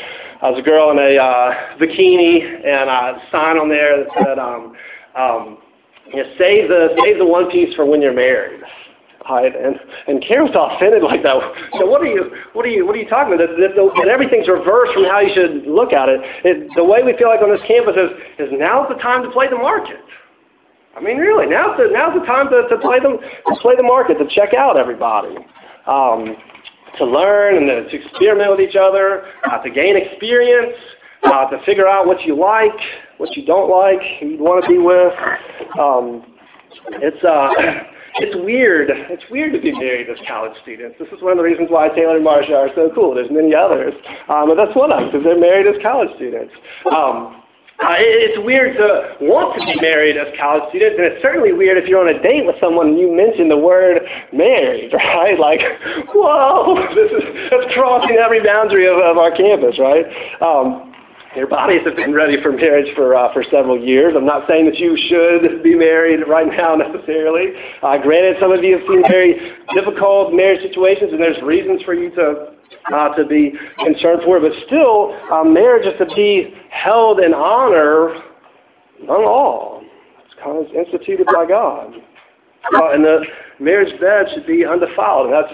[0.44, 4.38] uh, was a girl in a uh, bikini and a sign on there that said,
[4.40, 4.76] um,
[5.16, 5.58] um,
[6.12, 8.60] you know, "Save the save the one piece for when you're married."
[9.30, 9.56] Right?
[9.56, 9.80] And
[10.12, 11.40] and Karen was offended like that.
[11.80, 13.48] So what are you what are you what are you talking about?
[13.48, 16.20] That, that, that everything's reversed from how you should look at it.
[16.44, 16.68] it.
[16.76, 18.12] The way we feel like on this campus is
[18.44, 20.04] is now's the time to play the market.
[20.96, 23.84] I mean, really, now's the now's the time to, to play them to play the
[23.84, 25.36] market, to check out everybody,
[25.88, 26.38] um,
[26.98, 30.78] to learn and to, to experiment with each other, uh, to gain experience,
[31.24, 32.78] uh, to figure out what you like,
[33.18, 35.14] what you don't like, who you want to be with.
[35.80, 36.26] Um,
[37.02, 37.50] it's uh,
[38.22, 38.90] it's weird.
[38.92, 40.98] It's weird to be married as college students.
[41.00, 43.16] This is one of the reasons why Taylor and Marsha are so cool.
[43.16, 43.94] There's many others,
[44.30, 46.54] um, but that's one of them because they're married as college students.
[46.92, 47.43] Um,
[47.82, 51.76] uh, it's weird to want to be married as college students, and it's certainly weird
[51.82, 53.98] if you're on a date with someone and you mention the word
[54.32, 55.40] married, right?
[55.40, 55.60] Like,
[56.14, 60.06] whoa, this is that's crossing every boundary of, of our campus, right?
[60.38, 60.94] Um,
[61.36, 64.14] your bodies have been ready for marriage for uh, for several years.
[64.16, 67.58] I'm not saying that you should be married right now necessarily.
[67.82, 71.96] Uh, granted, some of you have seen very difficult marriage situations, and there's reasons for
[71.96, 72.53] you to
[72.94, 78.16] uh, to be concerned for, but still, uh, marriage is to be held in honor
[79.02, 79.84] among all.
[80.26, 81.94] It's kind of instituted by God.
[82.76, 83.26] Uh, and the
[83.60, 85.28] marriage bed should be undefiled.
[85.28, 85.54] And that's,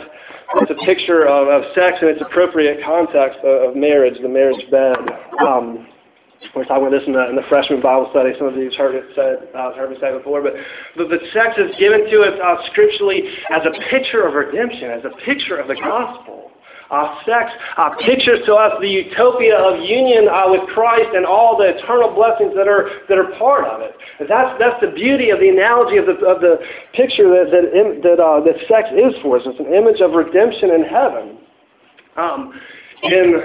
[0.60, 4.64] that's a picture of, of sex in its appropriate context of, of marriage, the marriage
[4.70, 4.98] bed.
[5.46, 5.88] Um,
[6.56, 8.32] we're talking about this in the, in the freshman Bible study.
[8.38, 10.54] Some of you have heard it said, uh, heard me say before, but,
[10.96, 15.04] but, but sex is given to us uh, scripturally as a picture of redemption, as
[15.04, 16.49] a picture of the gospel.
[16.90, 21.56] Uh, sex uh, pictures to us the utopia of union uh, with Christ and all
[21.56, 23.94] the eternal blessings that are that are part of it.
[24.28, 26.58] That's that's the beauty of the analogy of the of the
[26.98, 29.44] picture that that that, uh, that sex is for us.
[29.46, 31.38] It's an image of redemption in heaven.
[32.18, 32.58] Um,
[33.04, 33.38] in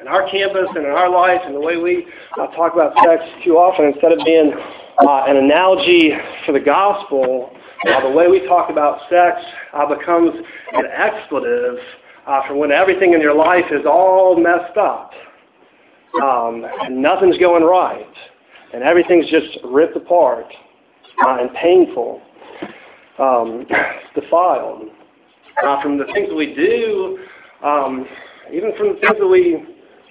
[0.00, 2.06] in our campus and in our life and the way we
[2.40, 4.52] uh, talk about sex too often, instead of being
[5.06, 6.10] uh, an analogy
[6.44, 7.52] for the gospel,
[7.86, 9.36] uh, the way we talk about sex
[9.72, 10.32] uh, becomes
[10.72, 11.76] an expletive
[12.26, 15.12] uh, for when everything in your life is all messed up
[16.22, 18.06] um, and nothing's going right.
[18.72, 20.46] and everything's just ripped apart
[21.26, 22.22] uh, and painful,
[23.18, 23.66] um,
[24.14, 24.88] defiled.
[25.62, 27.18] Uh, from the things that we do,
[27.62, 28.06] um,
[28.52, 29.62] even from the things that we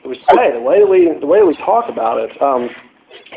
[0.08, 2.30] we say, the way that we the way that we talk about it.
[2.41, 2.69] Um,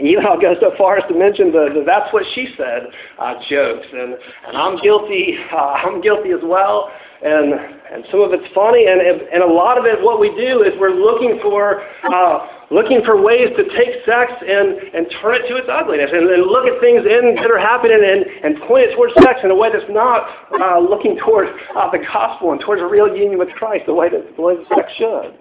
[0.02, 2.86] even I'll go so far as to mention the, the "that's what she said"
[3.18, 4.14] uh, jokes, and
[4.46, 5.36] and I'm guilty.
[5.50, 6.90] Uh, I'm guilty as well
[7.24, 7.54] and
[7.94, 10.74] and some of it's funny, and and a lot of it, what we do is
[10.82, 15.54] we're looking for uh, looking for ways to take sex and and turn it to
[15.54, 18.98] its ugliness, and then look at things in that are happening and and point it
[18.98, 20.26] towards sex in a way that's not
[20.58, 24.10] uh, looking towards uh, the gospel and towards a real union with Christ, the way
[24.10, 25.38] that the way that sex should.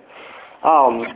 [0.62, 1.10] Um,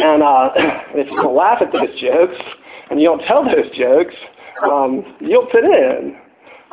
[0.00, 0.48] and uh,
[0.96, 2.40] if you don't laugh at those jokes
[2.88, 4.16] and you don't tell those jokes,
[4.64, 6.16] um, you'll fit in.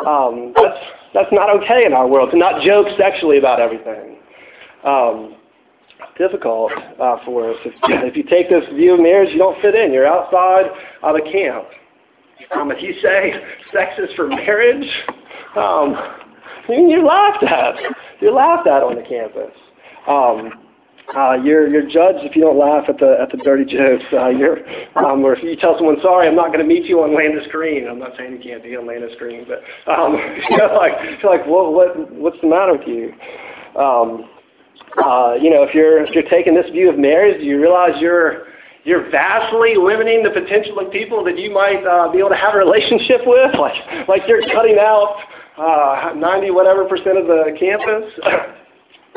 [0.06, 0.80] Um, that's
[1.17, 4.17] that's not okay in our world to not joke sexually about everything.
[4.84, 5.36] Um,
[6.17, 7.58] difficult uh, for us.
[7.65, 7.73] If,
[8.06, 9.91] if you take this view of marriage, you don't fit in.
[9.91, 10.65] You're outside
[11.01, 11.65] of the camp.
[12.56, 13.34] Um, if you say
[13.73, 14.88] sex is for marriage,
[15.56, 15.97] um,
[16.69, 17.75] you're laughed at.
[18.21, 19.51] You're laughed at on the campus.
[20.08, 20.66] Um,
[21.15, 24.04] uh, you're you're judged if you don't laugh at the at the dirty jokes.
[24.12, 24.60] Uh, you're
[24.98, 27.48] um, or if you tell someone sorry, I'm not going to meet you on Landis
[27.50, 27.88] Green.
[27.88, 31.32] I'm not saying you can't be on Landis Green, but um, you know, like you're
[31.32, 33.13] like what what what's the matter with you?
[33.80, 34.30] Um,
[35.00, 37.96] uh, you know, if you're if you're taking this view of marriage, do you realize
[38.02, 38.48] you're
[38.84, 42.56] you're vastly limiting the potential of people that you might uh, be able to have
[42.56, 43.56] a relationship with.
[43.60, 45.24] Like like you're cutting out
[45.58, 48.12] uh, 90 whatever percent of the campus.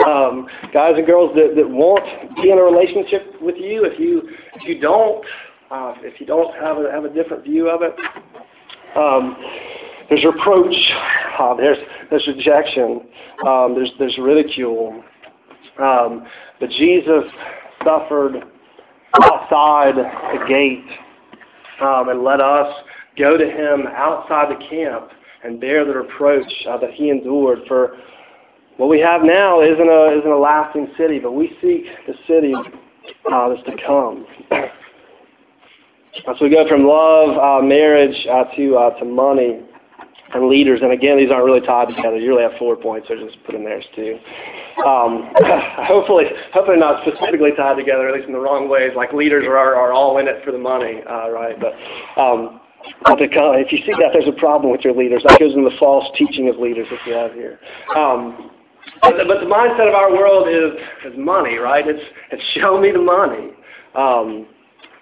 [0.07, 2.05] um, guys and girls that, that won't
[2.37, 4.23] be in a relationship with you if you
[4.55, 5.25] if you don't
[5.71, 7.95] uh, if you don't have a have a different view of it.
[8.97, 9.37] Um,
[10.09, 10.75] there's reproach.
[11.39, 11.79] Uh, there's
[12.11, 13.03] there's rejection.
[13.47, 15.03] Um, there's there's ridicule.
[15.81, 16.27] Um,
[16.59, 17.25] but Jesus
[17.85, 18.37] suffered
[19.23, 20.85] outside the gate
[21.81, 22.73] um, and let us
[23.17, 25.11] go to him outside the camp
[25.43, 27.97] and bear the reproach uh, that he endured for
[28.81, 32.55] what we have now isn't a, isn't a lasting city, but we seek the city
[33.31, 34.25] uh, that's to come.
[36.25, 39.61] so we go from love, uh, marriage, uh, to, uh, to money
[40.33, 40.81] and leaders.
[40.81, 42.17] And again, these aren't really tied together.
[42.17, 43.09] You really have four points.
[43.09, 44.19] So just put in theirs too.
[44.87, 45.29] Um,
[45.85, 48.93] hopefully, hopefully not specifically tied together, at least in the wrong ways.
[48.97, 51.61] Like leaders are, are all in it for the money, uh, right?
[51.61, 51.77] But
[52.19, 52.63] um,
[53.13, 56.07] if you see that there's a problem with your leaders, that goes in the false
[56.17, 57.61] teaching of leaders that you have here.
[57.95, 58.53] Um,
[59.03, 60.77] but the, but the mindset of our world is,
[61.11, 61.87] is money, right?
[61.87, 63.51] It's, it's show me the money.
[63.95, 64.47] Um,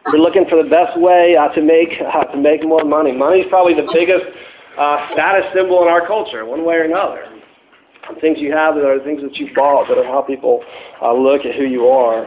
[0.06, 3.12] we're looking for the best way uh, to make uh, to make more money.
[3.12, 4.24] Money is probably the biggest
[4.78, 7.26] uh, status symbol in our culture, one way or another.
[8.14, 10.64] The things you have that are the things that you bought that are how people
[11.02, 12.26] uh, look at who you are.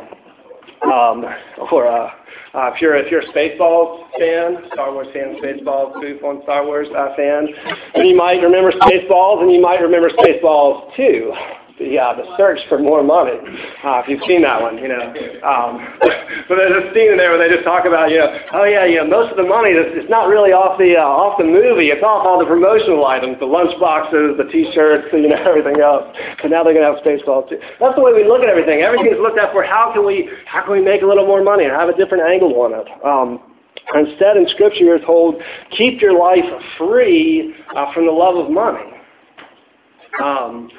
[0.83, 1.25] Um,
[1.71, 2.11] or uh,
[2.53, 6.65] uh, if you're if you're a Spaceballs fan, Star Wars fan, Spaceballs spoof on Star
[6.65, 7.47] Wars uh, fan,
[7.95, 11.33] then you might remember Spaceballs, and you might remember Spaceballs 2
[11.79, 13.37] the uh, the search for more money.
[13.83, 15.13] Uh, if you've seen that one, you know.
[15.43, 15.81] Um,
[16.49, 18.85] but there's a scene in there where they just talk about, you know, oh yeah,
[18.85, 21.47] you know, most of the money is it's not really off the uh, off the
[21.47, 21.93] movie.
[21.93, 26.11] It's off all the promotional items, the lunch boxes, the T-shirts, you know, everything else.
[26.41, 27.59] So now they're going to have Spaceballs too.
[27.79, 28.81] That's the way we look at everything.
[28.81, 31.65] Everything's looked at for how can we how can we make a little more money
[31.65, 32.87] and have a different angle on it.
[33.05, 33.51] Um,
[33.93, 35.35] Instead, in Scripture, you're told,
[35.77, 36.45] keep your life
[36.77, 38.91] free uh, from the love of money.
[40.23, 40.69] Um,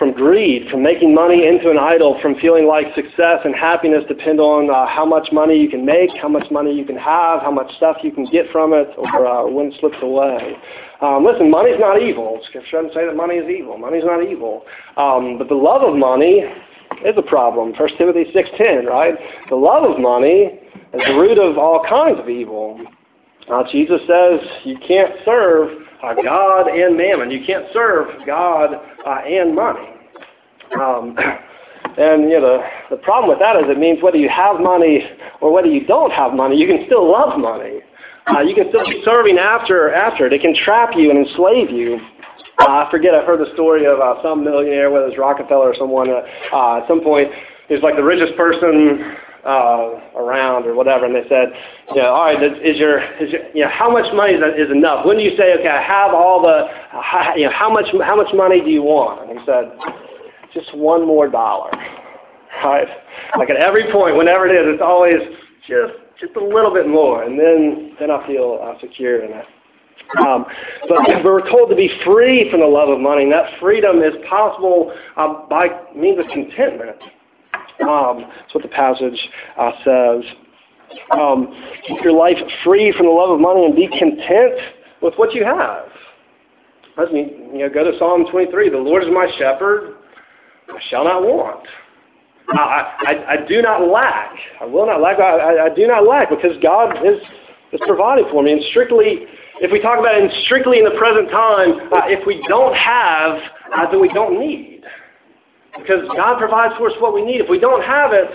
[0.00, 4.40] from greed, from making money into an idol, from feeling like success and happiness depend
[4.40, 7.50] on uh, how much money you can make, how much money you can have, how
[7.50, 10.56] much stuff you can get from it, or uh, when it slips away.
[11.02, 12.40] Um, listen, money's not evil.
[12.48, 13.76] Scripture doesn't say that money is evil.
[13.76, 14.64] Money's not evil.
[14.96, 16.44] Um, but the love of money
[17.04, 17.74] is a problem.
[17.76, 19.14] 1 Timothy 6.10, right?
[19.50, 20.60] The love of money
[20.94, 22.80] is the root of all kinds of evil.
[23.52, 27.30] Uh, Jesus says you can't serve uh, God and mammon.
[27.30, 29.88] You can't serve God uh, and money.
[30.78, 31.16] Um,
[31.98, 35.08] and you know the, problem with that is it means whether you have money
[35.40, 37.80] or whether you don't have money, you can still love money.
[38.26, 40.32] Uh, you can still be serving after after it.
[40.32, 41.98] It can trap you and enslave you.
[42.60, 43.14] Uh, I forget.
[43.14, 46.10] I've heard the story of uh, some millionaire, whether it's Rockefeller or someone.
[46.10, 47.28] Uh, uh, at some point,
[47.68, 51.48] he's like the richest person uh, around or whatever, and they said,
[51.94, 54.70] you know, all right, is your, is your, you know, how much money is, is
[54.70, 55.06] enough?
[55.06, 56.66] When do you say, okay, I have all the,
[57.38, 59.30] you know, how much, how much money do you want?
[59.30, 59.72] And he said,
[60.52, 61.70] just one more dollar,
[62.64, 62.88] right?
[63.38, 65.20] Like at every point, whenever it is, it's always
[65.66, 69.46] just, just a little bit more, and then, then I feel uh, secure in it.
[70.26, 70.44] Um,
[70.88, 74.12] but we're told to be free from the love of money, and that freedom is
[74.28, 76.98] possible uh, by means of contentment.
[77.88, 79.18] Um, that's what the passage
[79.58, 80.24] uh, says.
[81.12, 81.54] Um,
[81.86, 84.54] keep your life free from the love of money and be content
[85.02, 85.86] with what you have.
[86.98, 88.70] Let me, you know, go to Psalm 23.
[88.70, 89.94] The Lord is my shepherd;
[90.68, 91.66] I shall not want.
[92.52, 94.32] I, I, I do not lack.
[94.60, 95.18] I will not lack.
[95.18, 97.20] I, I do not lack because God is,
[97.72, 98.52] is providing for me.
[98.52, 99.26] And strictly,
[99.60, 102.74] if we talk about it in strictly in the present time, uh, if we don't
[102.74, 103.38] have,
[103.76, 104.69] uh, then we don't need.
[105.78, 107.40] Because God provides for us what we need.
[107.40, 108.28] If we don't have it,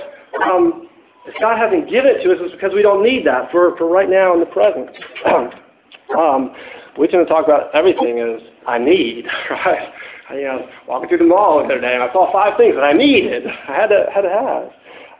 [0.43, 0.89] um,
[1.25, 3.87] if God hasn't given it to us, it's because we don't need that for, for
[3.89, 4.89] right now in the present.
[6.17, 6.55] um,
[6.97, 9.89] we tend to talk about everything as I need, right?
[10.29, 12.75] I, you know, walking through the mall the other day, and I saw five things
[12.75, 13.45] that I needed.
[13.69, 14.69] I had to had to have.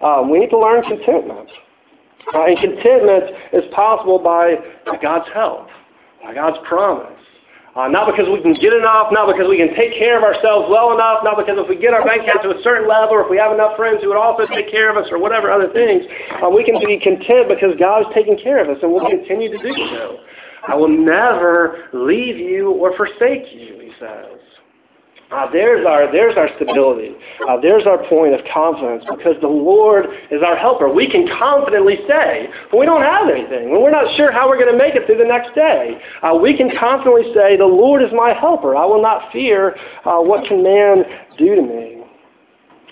[0.02, 1.50] Um, we need to learn contentment,
[2.34, 3.24] uh, and contentment
[3.54, 5.68] is possible by, by God's help,
[6.24, 7.15] by God's promise.
[7.76, 10.72] Uh, not because we can get enough, not because we can take care of ourselves
[10.72, 13.28] well enough, not because if we get our bank account to a certain level, or
[13.28, 15.68] if we have enough friends who would also take care of us, or whatever other
[15.76, 16.08] things.
[16.40, 19.52] Uh, we can be content because God is taking care of us, and will continue
[19.52, 20.24] to do so.
[20.68, 24.40] I will never leave you or forsake you, he says.
[25.32, 27.16] Uh, there's our there's our stability.
[27.50, 30.88] Uh, there's our point of confidence because the Lord is our helper.
[30.88, 34.60] We can confidently say when we don't have anything, when we're not sure how we're
[34.60, 38.04] going to make it through the next day, uh, we can confidently say, "The Lord
[38.04, 38.76] is my helper.
[38.76, 39.76] I will not fear.
[40.06, 41.04] Uh, what can man
[41.40, 42.04] do to me?"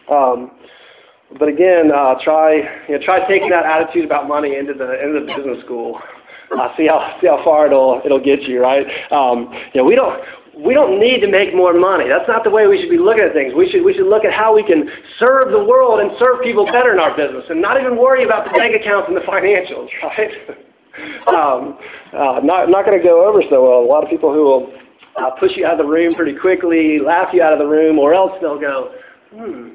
[0.10, 0.52] Um,
[1.38, 2.56] but again, uh, try
[2.90, 6.00] you know, try taking that attitude about money into the into the business school.
[6.50, 8.86] Uh, see how see how far it'll it'll get you, right?
[9.12, 10.20] Um, you know, we don't
[10.58, 12.06] we don't need to make more money.
[12.08, 13.54] That's not the way we should be looking at things.
[13.58, 14.88] We should, we should look at how we can
[15.18, 18.46] serve the world and serve people better in our business and not even worry about
[18.46, 20.30] the bank accounts and the financials, right?
[21.28, 21.78] um,
[22.14, 23.82] uh, not not going to go over so well.
[23.82, 24.74] A lot of people who will
[25.18, 27.98] uh, push you out of the room pretty quickly, laugh you out of the room,
[27.98, 28.94] or else they'll go,
[29.34, 29.70] hmm,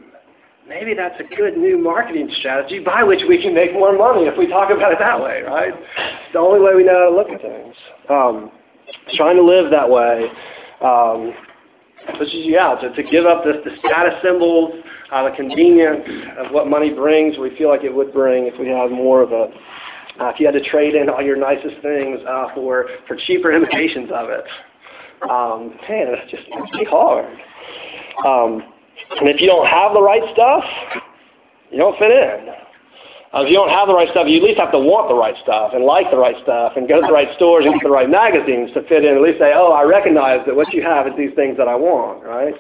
[0.69, 4.38] maybe that's a good new marketing strategy by which we can make more money if
[4.38, 5.75] we talk about it that way, right?
[5.75, 7.75] It's the only way we know how to look at things.
[8.09, 8.53] Um,
[9.17, 10.31] trying to live that way
[10.81, 11.33] um,
[12.19, 14.73] pushes you out to, to give up the, the status symbols,
[15.12, 16.05] uh, the convenience
[16.38, 17.38] of what money brings.
[17.38, 19.51] We feel like it would bring if we had more of it.
[20.21, 23.53] Uh, if you had to trade in all your nicest things uh, for for cheaper
[23.57, 24.45] imitations of it,
[25.31, 27.27] um, man, it's just it's hard.
[28.27, 28.62] Um,
[29.21, 30.64] and if you don't have the right stuff,
[31.71, 32.68] you don't fit in.
[33.35, 35.14] Uh, if you don't have the right stuff, you at least have to want the
[35.14, 37.83] right stuff and like the right stuff and go to the right stores and get
[37.85, 39.14] the right magazines to fit in.
[39.14, 41.77] At least say, oh, I recognize that what you have is these things that I
[41.77, 42.57] want, right?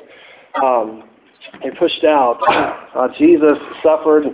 [0.60, 1.08] Um,
[1.62, 2.40] they pushed out.
[2.94, 4.24] Uh, Jesus suffered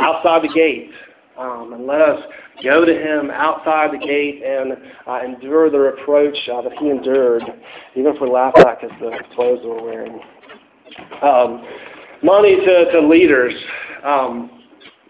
[0.00, 0.90] outside the gate.
[1.38, 2.20] Um, and let us
[2.62, 4.72] go to him outside the gate and
[5.06, 7.42] uh, endure the reproach uh, that he endured,
[7.96, 10.20] even if we laugh at because the clothes we're wearing.
[11.22, 11.64] Um,
[12.22, 13.54] money to, to leaders.
[14.04, 14.61] Um,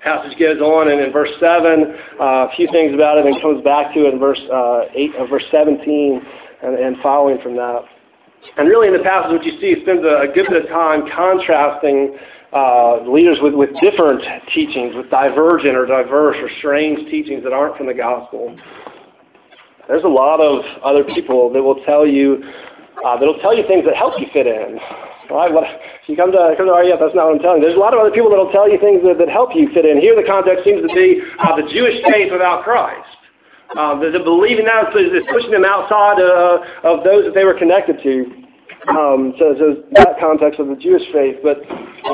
[0.03, 3.63] passage goes on, and in verse 7, uh, a few things about it, and comes
[3.63, 6.21] back to it in verse, uh, 8, uh, verse 17
[6.63, 7.83] and, and following from that.
[8.59, 11.05] And really in the passage, what you see, spends a, a good bit of time
[11.15, 12.19] contrasting
[12.53, 17.77] uh, leaders with, with different teachings, with divergent or diverse or strange teachings that aren't
[17.77, 18.57] from the gospel.
[19.89, 22.43] There's a lot of other people that will tell you,
[23.05, 24.79] uh, that'll tell you things that help you fit in.
[25.31, 25.53] Right?
[25.53, 25.65] What,
[26.07, 27.69] you come to, come to RUF, that's not what I'm telling you.
[27.69, 29.71] There's a lot of other people that will tell you things that, that help you
[29.73, 30.01] fit in.
[30.01, 33.09] Here the context seems to be uh, the Jewish faith without Christ.
[33.77, 37.57] Uh, the, the believing that is pushing them outside uh, of those that they were
[37.57, 38.43] connected to.
[38.91, 41.39] Um, so, so that context of the Jewish faith.
[41.43, 41.63] But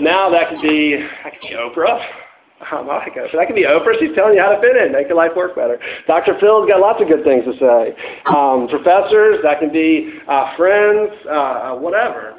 [0.00, 1.98] now that could be, that could be Oprah.
[2.70, 3.14] Um, I like.
[3.14, 3.98] That could be Oprah.
[3.98, 5.78] She's telling you how to fit in, make your life work better.
[6.06, 6.36] Dr.
[6.40, 7.94] Phil's got lots of good things to say.
[8.26, 12.34] Um, professors, that can be uh, friends, uh, whatever.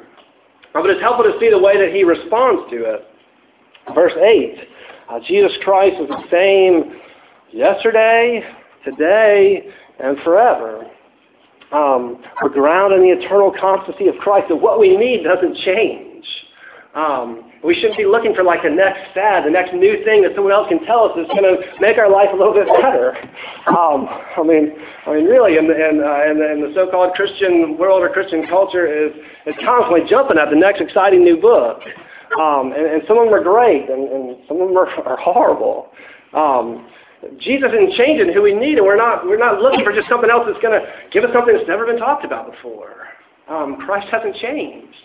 [0.72, 3.06] But it's helpful to see the way that he responds to it.
[3.94, 4.68] Verse 8
[5.10, 7.00] uh, Jesus Christ is the same
[7.52, 8.42] yesterday,
[8.84, 9.66] today,
[9.98, 10.86] and forever.
[11.72, 16.24] Um, we're grounded in the eternal constancy of Christ, and what we need doesn't change.
[16.94, 20.32] Um, we shouldn't be looking for like the next fad, the next new thing that
[20.34, 23.12] someone else can tell us that's going to make our life a little bit better.
[23.68, 24.72] Um, I mean,
[25.06, 28.08] I mean, really, in the, in, uh, in the, in the so-called Christian world or
[28.08, 29.12] Christian culture is
[29.46, 31.80] is constantly jumping at the next exciting new book.
[32.38, 35.18] Um, and, and some of them are great, and, and some of them are, are
[35.18, 35.90] horrible.
[36.32, 36.86] Um,
[37.38, 40.30] Jesus isn't changing who we need, and we're not we're not looking for just something
[40.30, 43.08] else that's going to give us something that's never been talked about before.
[43.48, 44.96] Um, Christ hasn't changed.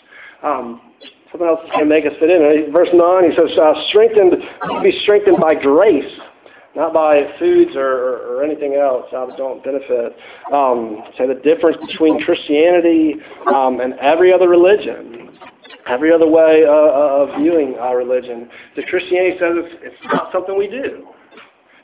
[0.44, 0.94] Um,
[1.36, 2.72] something else is going to make us fit in.
[2.72, 4.36] Verse 9, he says, uh, strengthened,
[4.84, 6.12] be strengthened by grace,
[6.76, 10.16] not by foods or, or anything else uh, that don't benefit.
[10.54, 13.16] Um, say the difference between Christianity
[13.54, 15.38] um, and every other religion,
[15.88, 18.50] every other way uh, uh of viewing our religion.
[18.76, 21.08] The Christianity says it's, it's not something we do.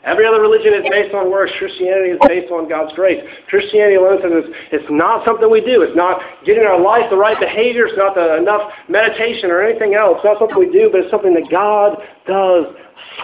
[0.03, 1.51] Every other religion is based on works.
[1.59, 3.21] Christianity is based on God's grace.
[3.49, 4.49] Christianity alone says it's,
[4.81, 5.83] it's not something we do.
[5.83, 7.85] It's not getting our life the right behavior.
[7.85, 10.17] It's not the, enough meditation or anything else.
[10.17, 12.73] It's not something we do, but it's something that God does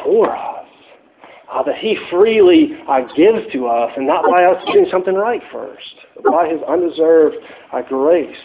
[0.04, 0.66] for us.
[1.52, 5.42] Uh, that he freely uh, gives to us, and not by us doing something right
[5.50, 5.96] first,
[6.30, 7.38] by his undeserved
[7.72, 8.36] uh, grace.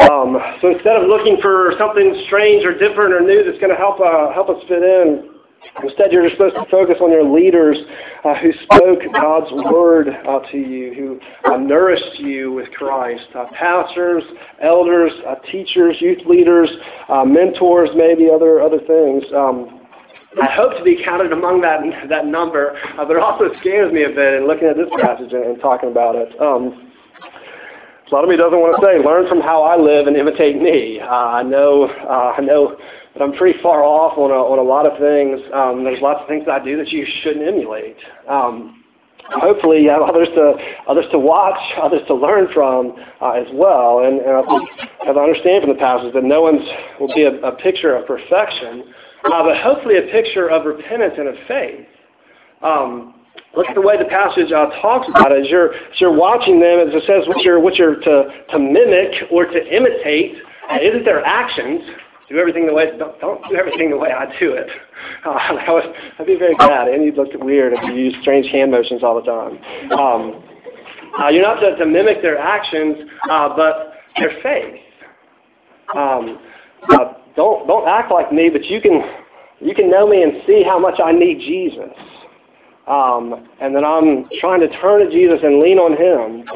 [0.00, 3.76] Um, so instead of looking for something strange or different or new that's going to
[3.76, 5.29] help uh, help us fit in,
[5.82, 7.76] Instead, you're supposed to focus on your leaders
[8.24, 13.24] uh, who spoke God's word uh, to you, who uh, nourished you with Christ.
[13.34, 14.22] Uh, pastors,
[14.62, 16.68] elders, uh, teachers, youth leaders,
[17.08, 19.24] uh, mentors, maybe other other things.
[19.34, 19.80] Um,
[20.40, 24.08] I hope to be counted among that that number, but it also scares me a
[24.08, 26.28] bit in looking at this passage and, and talking about it.
[26.40, 26.90] Um,
[28.10, 30.60] a lot of me doesn't want to say, learn from how I live and imitate
[30.60, 30.98] me.
[30.98, 32.76] Uh, I know, uh, I know
[33.12, 35.40] but I'm pretty far off on a, on a lot of things.
[35.52, 37.96] Um, there's lots of things I do that you shouldn't emulate.
[38.28, 38.84] Um,
[39.38, 40.54] hopefully you have others to
[40.88, 44.04] others to watch, others to learn from uh, as well.
[44.04, 44.70] And, and I think,
[45.06, 46.66] as I understand from the passage, that no one's
[46.98, 48.92] will be a, a picture of perfection,
[49.24, 51.86] uh, but hopefully a picture of repentance and of faith.
[52.62, 53.14] Um,
[53.56, 55.44] look at the way the passage uh, talks about it.
[55.44, 58.58] As you're, as you're watching them, as it says, what you're, what you're to, to
[58.58, 60.36] mimic or to imitate
[60.70, 61.82] uh, isn't their actions,
[62.30, 64.68] do everything the way don't, don't do everything the way I do it.
[65.26, 66.88] Uh, that would that'd be very glad.
[66.88, 69.92] and you'd look weird if you use strange hand motions all the time.
[69.92, 70.44] Um,
[71.20, 72.96] uh, you're not to, to mimic their actions,
[73.28, 74.80] uh, but their faith.
[75.96, 76.38] Um,
[76.88, 79.02] uh, don't don't act like me, but you can
[79.60, 81.92] you can know me and see how much I need Jesus,
[82.86, 86.46] um, and then I'm trying to turn to Jesus and lean on Him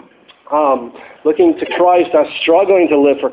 [1.24, 3.30] looking to Christ, uh, struggling to live for,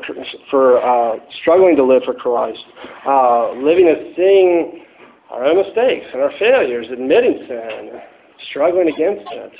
[0.50, 2.64] for uh, struggling to live for Christ,
[3.06, 4.84] uh, living as seeing
[5.30, 8.00] our own mistakes and our failures, admitting sin,
[8.50, 9.52] struggling against it.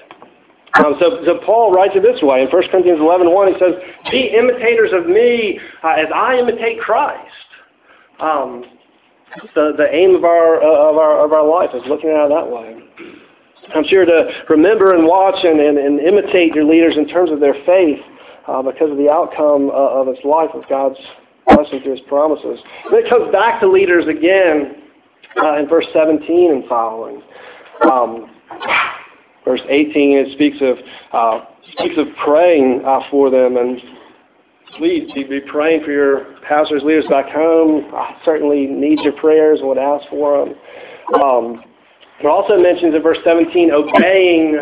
[0.75, 3.75] Um, so, so Paul writes it this way in 1 Corinthians 11, 1, he says,
[4.11, 7.29] Be imitators of me uh, as I imitate Christ.
[8.21, 8.65] Um,
[9.55, 12.29] the, the aim of our, uh, of, our, of our life is looking at it
[12.29, 12.83] that way.
[13.75, 17.41] I'm sure to remember and watch and, and, and imitate your leaders in terms of
[17.41, 18.01] their faith
[18.49, 20.99] uh, because of the outcome uh, of its life of God's
[21.47, 22.59] blessing through his promises.
[22.87, 24.83] And it comes back to leaders again
[25.41, 27.23] uh, in verse 17 and following.
[27.91, 28.31] Um,
[29.45, 30.77] verse 18 it speaks of
[31.13, 33.81] uh, speaks of praying uh, for them and
[34.77, 37.91] please you be praying for your pastors leaders back home.
[37.95, 40.55] I certainly need your prayers and would ask for them.
[41.21, 41.65] Um,
[42.23, 44.59] it also mentions in verse 17 obeying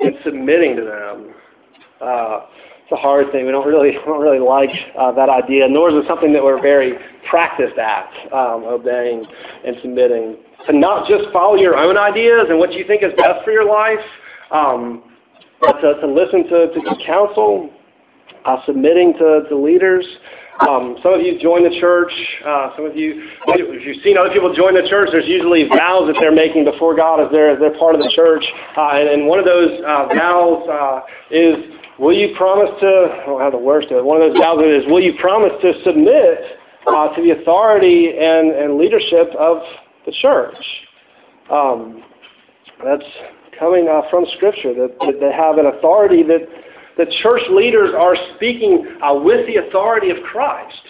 [0.00, 1.34] and submitting to them.
[2.00, 2.46] Uh,
[2.82, 3.46] it's a hard thing.
[3.46, 6.60] We don't really don't really like uh, that idea, nor is it something that we're
[6.62, 6.94] very
[7.28, 9.26] practiced at, um, obeying
[9.64, 10.36] and submitting.
[10.66, 13.64] To not just follow your own ideas and what you think is best for your
[13.64, 14.04] life,
[14.50, 15.02] um,
[15.60, 17.70] but to, to listen to, to counsel,
[18.44, 20.04] uh, submitting to, to leaders,
[20.64, 22.12] um, some of you join the church.
[22.40, 26.08] Uh, some of you, if you've seen other people join the church, there's usually vows
[26.08, 28.44] that they're making before God as they're, as they're part of the church.
[28.76, 31.60] Uh, and, and one of those uh, vows uh, is,
[31.98, 34.64] will you promise to, I don't have the words to it, one of those vows
[34.64, 36.56] is, will you promise to submit
[36.88, 39.60] uh, to the authority and, and leadership of
[40.06, 40.56] the church?
[41.52, 42.02] Um,
[42.82, 43.04] that's
[43.58, 46.48] coming uh, from Scripture, that, that they have an authority that
[46.96, 50.80] the church leaders are speaking uh, with the authority of Christ.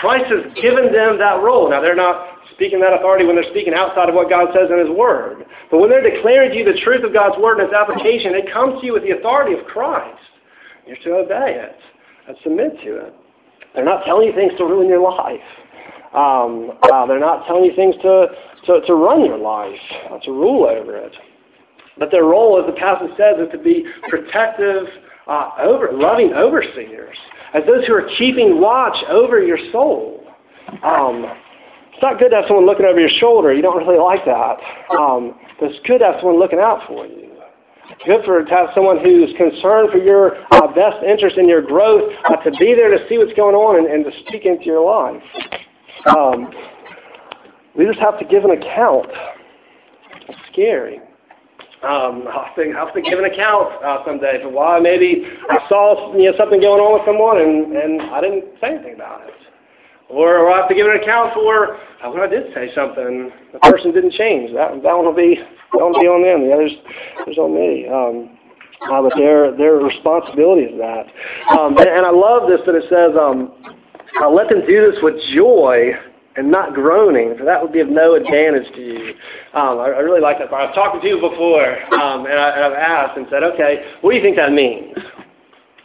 [0.00, 1.68] Christ has given them that role.
[1.68, 4.78] Now, they're not speaking that authority when they're speaking outside of what God says in
[4.78, 5.44] His Word.
[5.70, 8.52] But when they're declaring to you the truth of God's Word and its application, it
[8.52, 10.20] comes to you with the authority of Christ.
[10.86, 11.76] You're to obey it
[12.28, 13.14] and submit to it.
[13.74, 15.40] They're not telling you things to ruin your life.
[16.14, 18.26] Um, uh, they're not telling you things to,
[18.66, 19.78] to, to run your life,
[20.10, 21.12] uh, to rule over it.
[21.98, 24.86] But their role, as the passage says, is to be protective
[25.26, 27.16] uh, over, loving overseers,
[27.54, 30.24] as those who are keeping watch over your soul.
[30.82, 31.26] Um,
[31.92, 33.52] it's not good to have someone looking over your shoulder.
[33.52, 34.56] You don't really like that.
[34.96, 37.30] Um, but it's good to have someone looking out for you.
[38.06, 42.10] Good for to have someone who's concerned for your uh, best interest in your growth,
[42.28, 44.80] uh, to be there to see what's going on and, and to speak into your
[44.80, 45.22] life.
[46.16, 46.50] Um,
[47.76, 49.10] we just have to give an account.
[50.28, 51.00] It's scary.
[51.80, 55.24] Um, I'll have, to, I'll have to give an account uh, someday for why maybe
[55.48, 58.94] I saw you know something going on with someone and, and I didn't say anything
[59.00, 59.32] about it.
[60.10, 63.60] Or, I'll have to give an account for uh, when I did say something, the
[63.60, 64.52] person didn't change.
[64.52, 66.44] That that one will be that one will be on them.
[66.44, 66.72] The others,
[67.22, 67.88] others on me.
[67.88, 68.36] Um,
[68.84, 71.08] uh, but their their responsibility is that.
[71.56, 73.56] Um, and, and I love this that it says, um,
[74.20, 75.96] uh, "Let them do this with joy
[76.36, 79.14] and not groaning, for that would be of no advantage to you.
[79.52, 80.68] Um, I, I, really like that part.
[80.68, 84.16] I've talked to people before, um, and, I, have asked and said, okay, what do
[84.16, 84.94] you think that means?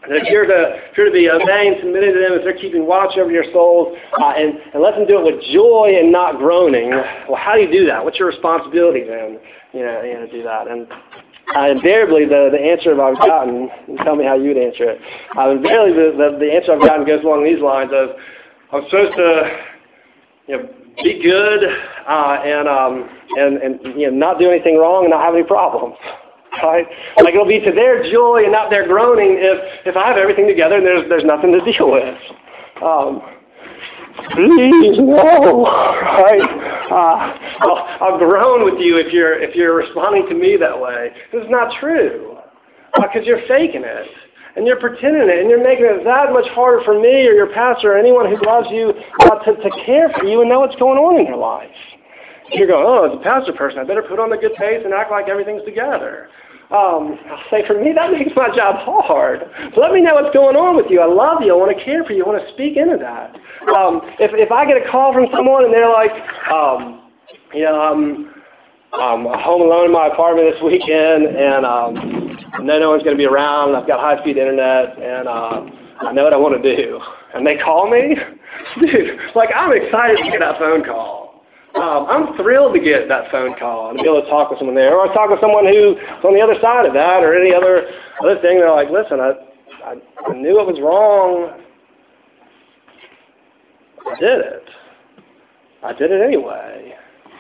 [0.06, 2.86] And if you're to, if you're to be obeying, submitting to them, if they're keeping
[2.86, 6.38] watch over your souls, uh, and, and let them do it with joy and not
[6.38, 6.94] groaning,
[7.26, 8.06] well, how do you do that?
[8.06, 9.42] What's your responsibility then,
[9.74, 10.70] you know, you know to do that?
[10.70, 10.86] And
[11.58, 13.70] uh, invariably, the, the answer I've gotten,
[14.06, 15.02] tell me how you would answer it,
[15.34, 18.14] uh, invariably the, the, the answer I've gotten goes along these lines of,
[18.70, 19.74] I'm supposed to
[20.48, 20.70] you know,
[21.04, 21.64] be good
[22.08, 25.44] uh, and, um, and, and you know, not do anything wrong and not have any
[25.44, 25.96] problems.
[26.64, 26.86] Right?
[27.18, 30.48] Like it'll be to their joy and not their groaning if, if I have everything
[30.48, 32.16] together and there's, there's nothing to deal with.
[32.82, 33.20] Um,
[34.32, 35.66] please no,
[36.02, 36.40] right?
[36.90, 41.12] Uh, I'll, I'll groan with you if you're if you're responding to me that way.
[41.34, 42.38] This is not true
[42.96, 44.08] because uh, you're faking it
[44.56, 47.52] and you're pretending it, and you're making it that much harder for me or your
[47.52, 50.76] pastor or anyone who loves you uh, to, to care for you and know what's
[50.76, 51.70] going on in your life.
[52.52, 54.94] You're going, oh, as a pastor person, I better put on the good face and
[54.94, 56.30] act like everything's together.
[56.72, 59.46] Um, I'll say for me, that makes my job hard.
[59.74, 61.00] So let me know what's going on with you.
[61.02, 61.54] I love you.
[61.54, 62.26] I want to care for you.
[62.26, 63.36] I want to speak into that.
[63.70, 66.12] Um, if, if I get a call from someone and they're like,
[66.50, 67.12] um,
[67.54, 68.35] you know, I'm,
[69.00, 72.26] I'm home alone in my apartment this weekend and um,
[72.58, 73.76] I know no one's going to be around.
[73.76, 75.66] I've got high-speed internet, and uh,
[76.08, 77.00] I know what I want to do.
[77.34, 78.16] And they call me,
[78.80, 79.20] dude.
[79.36, 81.44] Like I'm excited to get that phone call.
[81.76, 84.76] Um, I'm thrilled to get that phone call and be able to talk with someone
[84.76, 87.88] there, or talk with someone who's on the other side of that, or any other
[88.24, 88.60] other thing.
[88.60, 89.36] They're like, listen, I
[89.84, 89.96] I,
[90.28, 91.60] I knew it was wrong.
[94.08, 94.70] I did it.
[95.84, 96.96] I did it anyway.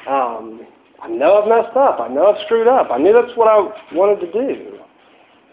[0.09, 0.67] Um,
[1.05, 1.99] I know I've messed up.
[1.99, 2.89] I know I've screwed up.
[2.91, 3.61] I knew that's what I
[3.93, 4.79] wanted to do.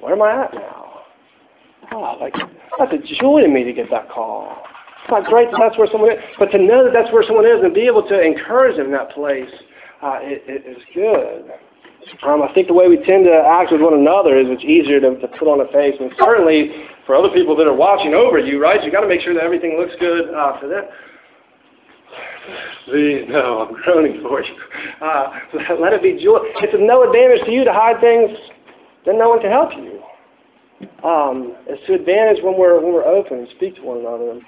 [0.00, 1.02] Where am I at now?
[1.92, 2.34] Oh, like,
[2.78, 4.56] that's a joy to me to get that call.
[5.02, 7.44] It's not great that that's where someone is, but to know that that's where someone
[7.44, 9.50] is and be able to encourage them in that place
[10.02, 11.52] uh, it, it is good.
[12.26, 14.98] Um, I think the way we tend to act with one another is it's easier
[14.98, 15.94] to, to put on a face.
[16.00, 19.20] And certainly for other people that are watching over you, right, you got to make
[19.20, 20.90] sure that everything looks good uh, for them.
[22.86, 24.54] See, no, I'm groaning for you.
[25.00, 25.38] Uh,
[25.80, 26.38] let it be joy.
[26.62, 28.36] It's of no advantage to you to hide things
[29.04, 30.00] then no one can help you.
[31.04, 34.40] Um, it's to advantage when we're when we're open and speak to one another.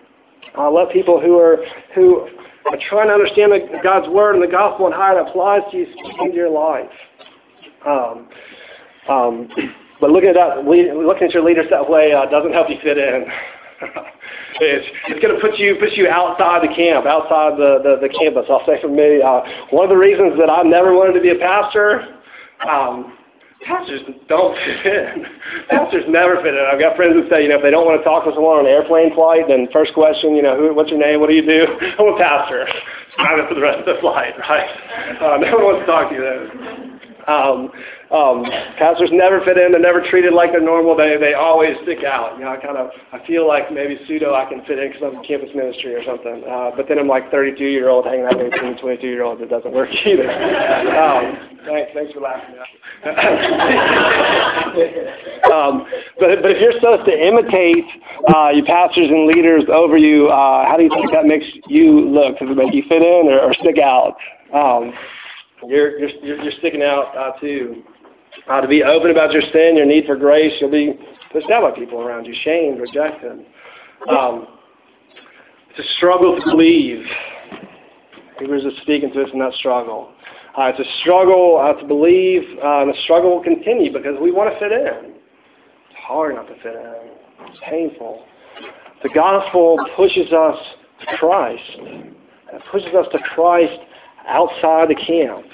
[0.57, 1.59] Uh, let people who are
[1.95, 2.29] who
[2.71, 5.77] are trying to understand the, God's word and the gospel and how it applies to
[5.77, 5.87] you
[6.21, 6.91] into your life.
[7.87, 8.29] Um,
[9.09, 9.49] um,
[10.01, 12.99] but looking at that, looking at your leaders that way uh, doesn't help you fit
[12.99, 13.27] in.
[14.61, 18.11] it's it's going to put you put you outside the camp, outside the, the, the
[18.13, 18.47] campus.
[18.51, 21.31] I'll say for me, uh, one of the reasons that I never wanted to be
[21.31, 22.15] a pastor.
[22.63, 23.19] Um,
[23.67, 25.27] pastors don't fit in.
[25.69, 26.65] Pastors never fit in.
[26.71, 28.63] I've got friends who say, you know, if they don't want to talk to someone
[28.63, 31.21] on an airplane flight, then first question, you know, who, what's your name?
[31.21, 31.67] What do you do?
[31.99, 32.69] I'm a pastor.
[33.17, 34.69] Sign up for the rest of the flight, right?
[35.19, 36.94] Uh, no one wants to talk to you then.
[37.27, 37.73] Um,
[38.11, 38.45] um,
[38.79, 39.73] pastors never fit in.
[39.73, 40.97] They're never treated like they're normal.
[40.97, 42.39] They they always stick out.
[42.39, 45.03] You know, I kind of I feel like maybe pseudo I can fit in because
[45.03, 46.45] I'm in campus ministry or something.
[46.45, 49.41] Uh, but then I'm like 32 year old hanging out with 18, 22 year olds.
[49.43, 50.31] It doesn't work either.
[50.31, 52.55] Um, thanks, thanks for laughing.
[55.53, 55.87] um,
[56.21, 57.85] but but if you're supposed to imitate
[58.35, 62.01] uh, your pastors and leaders over you, uh, how do you think that makes you
[62.01, 62.39] look?
[62.39, 64.17] Does it make you fit in or, or stick out?
[64.55, 64.93] Um,
[65.69, 67.83] you're, you're, you're sticking out uh, too.
[68.49, 70.93] Uh, to be open about your sin, your need for grace, you'll be
[71.33, 73.45] pushed out by people around you, shamed, rejected.
[74.09, 74.47] Um,
[75.71, 77.05] it's a struggle to believe.
[78.39, 80.13] Hebrews is speaking to us in that struggle.
[80.59, 84.31] Uh, it's a struggle uh, to believe, uh, and the struggle will continue because we
[84.31, 85.15] want to fit in.
[85.91, 87.11] It's hard not to fit in.
[87.49, 88.25] It's painful.
[89.03, 90.59] The gospel pushes us
[91.01, 91.63] to Christ.
[91.79, 93.81] It pushes us to Christ
[94.27, 95.47] outside the camp.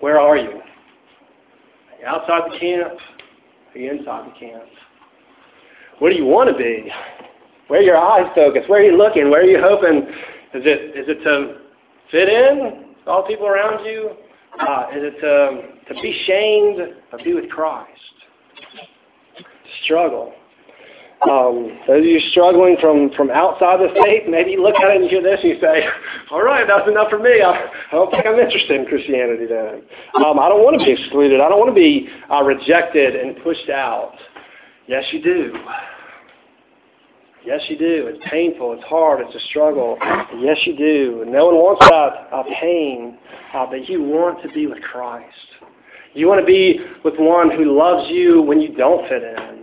[0.00, 0.50] Where are you?
[0.50, 2.98] Are you outside the camp?
[3.74, 4.64] Are you inside the camp?
[5.98, 6.90] Where do you want to be?
[7.68, 8.68] Where are your eyes focused?
[8.68, 9.30] Where are you looking?
[9.30, 10.08] Where are you hoping?
[10.54, 11.58] Is it is it to
[12.10, 14.10] fit in with all people around you?
[14.58, 17.88] Uh, is it to, to be shamed or be with Christ?
[19.84, 20.34] Struggle.
[21.28, 25.02] Um, those of you struggling from, from outside the faith, maybe you look at it
[25.02, 25.84] and hear this and you say,
[26.30, 27.42] all right, that's enough for me.
[27.42, 29.82] I, I don't think I'm interested in Christianity then.
[30.24, 31.40] Um, I don't want to be excluded.
[31.40, 34.14] I don't want to be uh, rejected and pushed out.
[34.86, 35.52] Yes, you do.
[37.44, 38.08] Yes, you do.
[38.08, 38.72] It's painful.
[38.72, 39.20] It's hard.
[39.20, 39.98] It's a struggle.
[40.38, 41.20] Yes, you do.
[41.22, 43.18] And no one wants that uh, pain,
[43.52, 45.36] uh, but you want to be with Christ.
[46.14, 49.59] You want to be with one who loves you when you don't fit in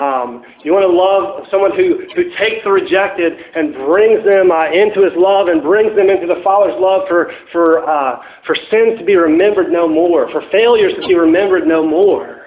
[0.00, 4.70] Um, you want to love someone who, who takes the rejected and brings them uh,
[4.72, 8.98] into his love and brings them into the Father's love for, for, uh, for sins
[8.98, 12.42] to be remembered no more, for failures to be remembered no more.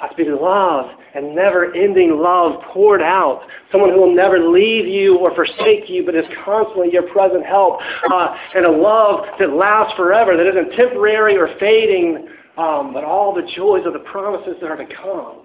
[0.00, 3.42] Uh, to be love and never-ending love poured out.
[3.70, 7.80] Someone who will never leave you or forsake you, but is constantly your present help.
[8.10, 13.34] Uh, and a love that lasts forever, that isn't temporary or fading, um, but all
[13.34, 15.42] the joys of the promises that are to come.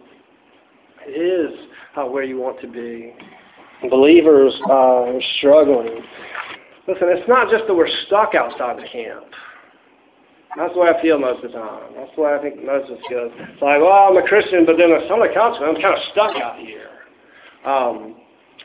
[1.08, 1.53] Is
[1.95, 3.16] uh, where you want to be.
[3.89, 6.03] Believers are struggling.
[6.88, 9.26] Listen, it's not just that we're stuck outside the camp.
[10.58, 11.93] That's the way I feel most of the time.
[11.95, 13.30] That's the way I think most of us feel.
[13.32, 16.03] It's like, well, I'm a Christian, but then some of the consequences, I'm kind of
[16.12, 16.89] stuck out here.
[17.64, 18.16] Um,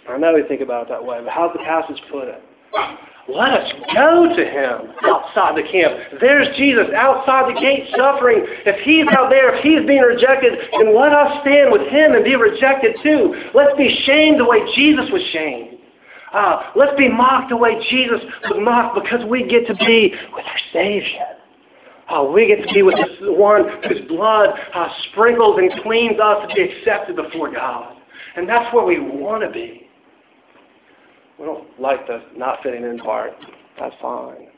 [0.08, 2.42] I know we think about it that way, but how's the passage put it?
[3.28, 6.20] Let us go to him outside the camp.
[6.20, 8.42] There's Jesus outside the gate suffering.
[8.66, 12.24] If he's out there, if he's being rejected, then let us stand with him and
[12.24, 13.50] be rejected too.
[13.54, 15.78] Let's be shamed the way Jesus was shamed.
[16.34, 18.18] Uh, let's be mocked the way Jesus
[18.50, 21.38] was mocked because we get to be with our Savior.
[22.08, 26.48] Uh, we get to be with this one whose blood uh, sprinkles and cleans us
[26.48, 27.96] to be accepted before God.
[28.34, 29.88] And that's where we want to be.
[31.38, 33.32] We don't like the not fitting in part.
[33.78, 34.48] That's fine.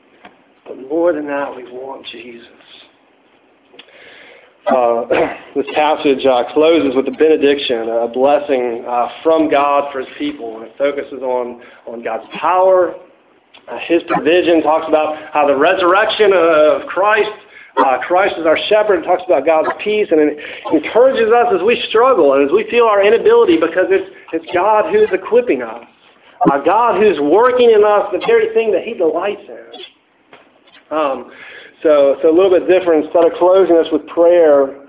[0.67, 2.47] But more than that, we want Jesus.
[4.67, 5.05] Uh,
[5.55, 10.57] this passage uh, closes with a benediction, a blessing uh, from God for his people.
[10.57, 12.95] And it focuses on, on God's power,
[13.67, 17.29] uh, his provision, talks about how the resurrection of Christ
[17.77, 19.03] uh, Christ is our shepherd.
[19.03, 20.39] Talks about God's peace and it
[20.71, 24.93] encourages us as we struggle and as we feel our inability because it's, it's God
[24.93, 25.83] who's equipping us.
[26.51, 30.95] Uh, God who's working in us the very thing that He delights in.
[30.95, 31.31] Um,
[31.81, 33.05] so, so a little bit different.
[33.05, 34.85] Instead of closing us with prayer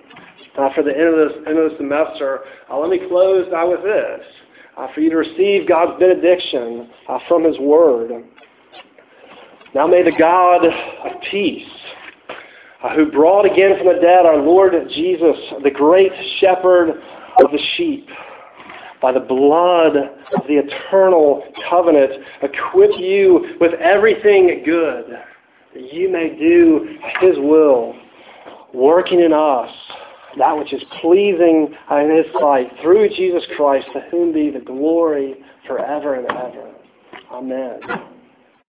[0.59, 2.41] uh, for the end of this, end of the semester,
[2.71, 4.21] uh, let me close uh, with this.
[4.77, 8.11] Uh, for you to receive God's benediction uh, from His Word.
[9.75, 11.69] Now may the God of peace
[12.83, 16.91] uh, who brought again from the dead our Lord Jesus, the great shepherd
[17.43, 18.07] of the sheep,
[19.01, 25.19] by the blood of the eternal covenant, equip you with everything good,
[25.75, 27.95] that you may do his will,
[28.73, 29.71] working in us
[30.39, 35.37] that which is pleasing in his sight, through Jesus Christ, to whom be the glory
[35.67, 36.75] forever and ever.
[37.31, 37.81] Amen.